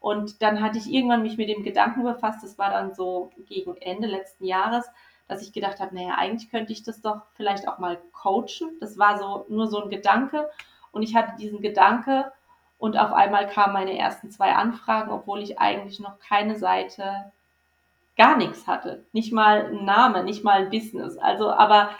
[0.00, 3.76] Und dann hatte ich irgendwann mich mit dem Gedanken befasst, das war dann so gegen
[3.76, 4.86] Ende letzten Jahres,
[5.30, 8.76] dass ich gedacht habe, naja, eigentlich könnte ich das doch vielleicht auch mal coachen.
[8.80, 10.50] Das war so nur so ein Gedanke.
[10.92, 12.32] Und ich hatte diesen Gedanke,
[12.80, 17.30] und auf einmal kamen meine ersten zwei Anfragen, obwohl ich eigentlich noch keine Seite,
[18.16, 19.04] gar nichts hatte.
[19.12, 21.18] Nicht mal ein Name, nicht mal ein Business.
[21.18, 21.90] Also, aber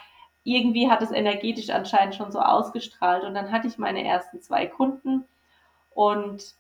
[0.43, 3.25] irgendwie hat es energetisch anscheinend schon so ausgestrahlt.
[3.25, 5.27] Und dann hatte ich meine ersten zwei Kunden
[5.95, 6.55] und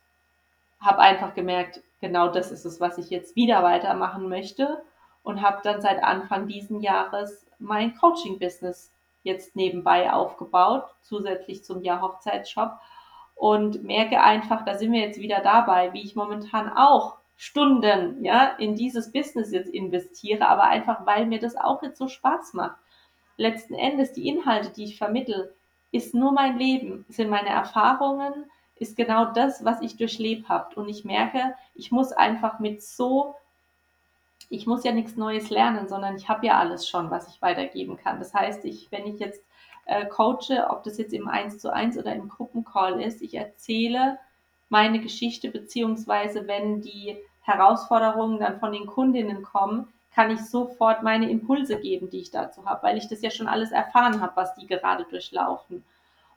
[0.81, 4.83] habe einfach gemerkt, genau das ist es, was ich jetzt wieder weitermachen möchte.
[5.23, 8.91] Und habe dann seit Anfang diesen Jahres mein Coaching-Business
[9.23, 12.73] jetzt nebenbei aufgebaut, zusätzlich zum Jahr Hochzeitsshop
[13.35, 18.49] und merke einfach, da sind wir jetzt wieder dabei, wie ich momentan auch Stunden ja
[18.59, 22.77] in dieses Business jetzt investiere, aber einfach weil mir das auch jetzt so Spaß macht.
[23.39, 25.55] Letzten Endes die Inhalte, die ich vermittel,
[25.91, 28.45] ist nur mein Leben, sind meine Erfahrungen,
[28.77, 33.35] ist genau das, was ich durchlebt habe und ich merke, ich muss einfach mit so
[34.51, 37.97] ich muss ja nichts Neues lernen, sondern ich habe ja alles schon, was ich weitergeben
[37.97, 38.19] kann.
[38.19, 39.43] Das heißt, ich, wenn ich jetzt
[39.91, 43.23] äh, coache, ob das jetzt im 1 zu 1 oder im Gruppencall ist.
[43.23, 44.19] Ich erzähle
[44.69, 51.31] meine Geschichte, beziehungsweise wenn die Herausforderungen dann von den Kundinnen kommen, kann ich sofort meine
[51.31, 54.55] Impulse geben, die ich dazu habe, weil ich das ja schon alles erfahren habe, was
[54.55, 55.85] die gerade durchlaufen.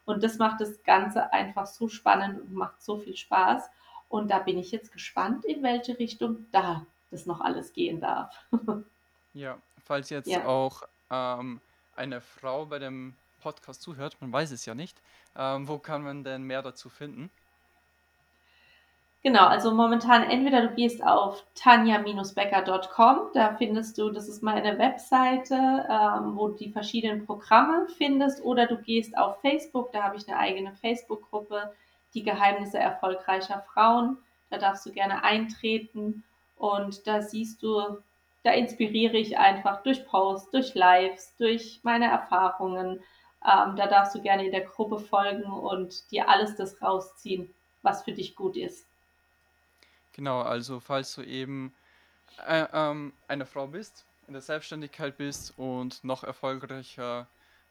[0.06, 3.70] Und das macht das Ganze einfach so spannend und macht so viel Spaß.
[4.10, 8.36] Und da bin ich jetzt gespannt, in welche Richtung da das noch alles gehen darf.
[9.34, 10.46] ja, falls jetzt ja.
[10.46, 11.62] auch ähm,
[11.96, 15.02] eine Frau bei dem Podcast zuhört, man weiß es ja nicht.
[15.38, 17.30] Ähm, wo kann man denn mehr dazu finden?
[19.24, 25.56] Genau, also momentan entweder du gehst auf tanja-becker.com, da findest du, das ist meine Webseite,
[25.56, 30.28] ähm, wo du die verschiedenen Programme findest, oder du gehst auf Facebook, da habe ich
[30.28, 31.74] eine eigene Facebook-Gruppe,
[32.14, 34.18] die Geheimnisse erfolgreicher Frauen.
[34.50, 36.24] Da darfst du gerne eintreten
[36.64, 38.02] und da siehst du,
[38.44, 43.04] da inspiriere ich einfach durch Posts, durch Lives, durch meine Erfahrungen.
[43.46, 48.04] Ähm, da darfst du gerne in der Gruppe folgen und dir alles das rausziehen, was
[48.04, 48.86] für dich gut ist.
[50.14, 51.74] Genau, also falls du eben
[52.48, 57.28] äh, ähm, eine Frau bist, in der Selbstständigkeit bist und noch erfolgreicher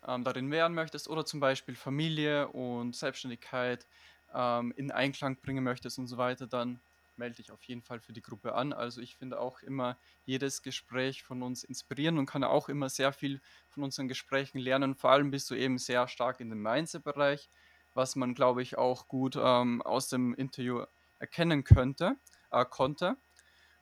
[0.07, 3.87] ähm, darin werden möchtest oder zum Beispiel Familie und Selbstständigkeit
[4.35, 6.79] ähm, in Einklang bringen möchtest und so weiter, dann
[7.23, 8.73] melde dich auf jeden Fall für die Gruppe an.
[8.73, 13.13] Also ich finde auch immer jedes Gespräch von uns inspirieren und kann auch immer sehr
[13.13, 14.97] viel von unseren Gesprächen lernen.
[14.97, 17.49] Vor allem bist du eben sehr stark in dem Mindset-Bereich,
[17.95, 20.85] was man, glaube ich, auch gut ähm, aus dem Interview
[21.21, 22.17] erkennen könnte
[22.51, 23.17] äh, konnte.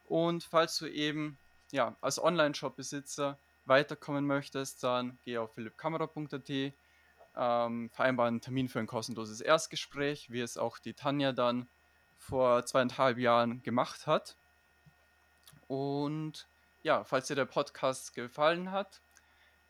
[0.05, 1.39] Und falls du eben
[1.73, 8.87] ja, als Online-Shop-Besitzer weiterkommen möchtest, dann geh auf philippkamera.at, ähm, vereinbare einen Termin für ein
[8.87, 11.69] kostenloses Erstgespräch, wie es auch die Tanja dann
[12.21, 14.37] vor zweieinhalb Jahren gemacht hat.
[15.67, 16.47] Und
[16.83, 19.01] ja, falls dir der Podcast gefallen hat,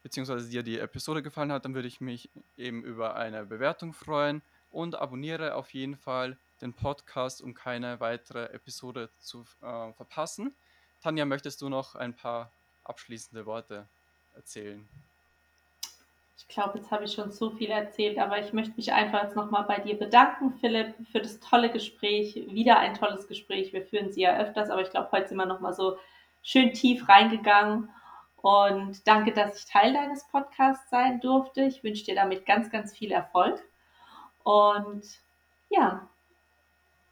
[0.02, 4.42] beziehungsweise dir die Episode gefallen hat, dann würde ich mich eben über eine Bewertung freuen
[4.70, 10.54] und abonniere auf jeden Fall den Podcast, um keine weitere Episode zu äh, verpassen.
[11.02, 12.50] Tanja, möchtest du noch ein paar
[12.84, 13.88] abschließende Worte
[14.34, 14.86] erzählen?
[16.40, 19.36] Ich glaube, jetzt habe ich schon so viel erzählt, aber ich möchte mich einfach jetzt
[19.36, 22.34] nochmal bei dir bedanken, Philipp, für das tolle Gespräch.
[22.48, 23.74] Wieder ein tolles Gespräch.
[23.74, 25.98] Wir führen sie ja öfters, aber ich glaube, heute sind wir nochmal so
[26.42, 27.90] schön tief reingegangen.
[28.40, 31.62] Und danke, dass ich Teil deines Podcasts sein durfte.
[31.62, 33.62] Ich wünsche dir damit ganz, ganz viel Erfolg.
[34.42, 35.04] Und
[35.68, 36.08] ja,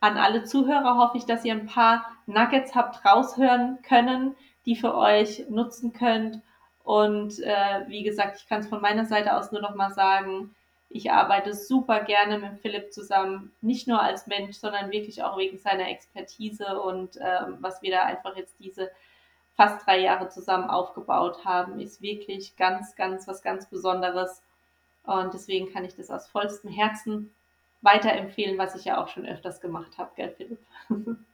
[0.01, 4.95] an alle Zuhörer hoffe ich, dass ihr ein paar Nuggets habt raushören können, die für
[4.95, 6.41] euch nutzen könnt.
[6.89, 10.55] Und äh, wie gesagt, ich kann es von meiner Seite aus nur noch mal sagen,
[10.89, 15.59] ich arbeite super gerne mit Philipp zusammen, nicht nur als Mensch, sondern wirklich auch wegen
[15.59, 18.91] seiner Expertise und äh, was wir da einfach jetzt diese
[19.55, 24.41] fast drei Jahre zusammen aufgebaut haben, ist wirklich ganz, ganz was ganz Besonderes.
[25.03, 27.35] Und deswegen kann ich das aus vollstem Herzen
[27.83, 30.65] weiterempfehlen, was ich ja auch schon öfters gemacht habe, gell, Philipp?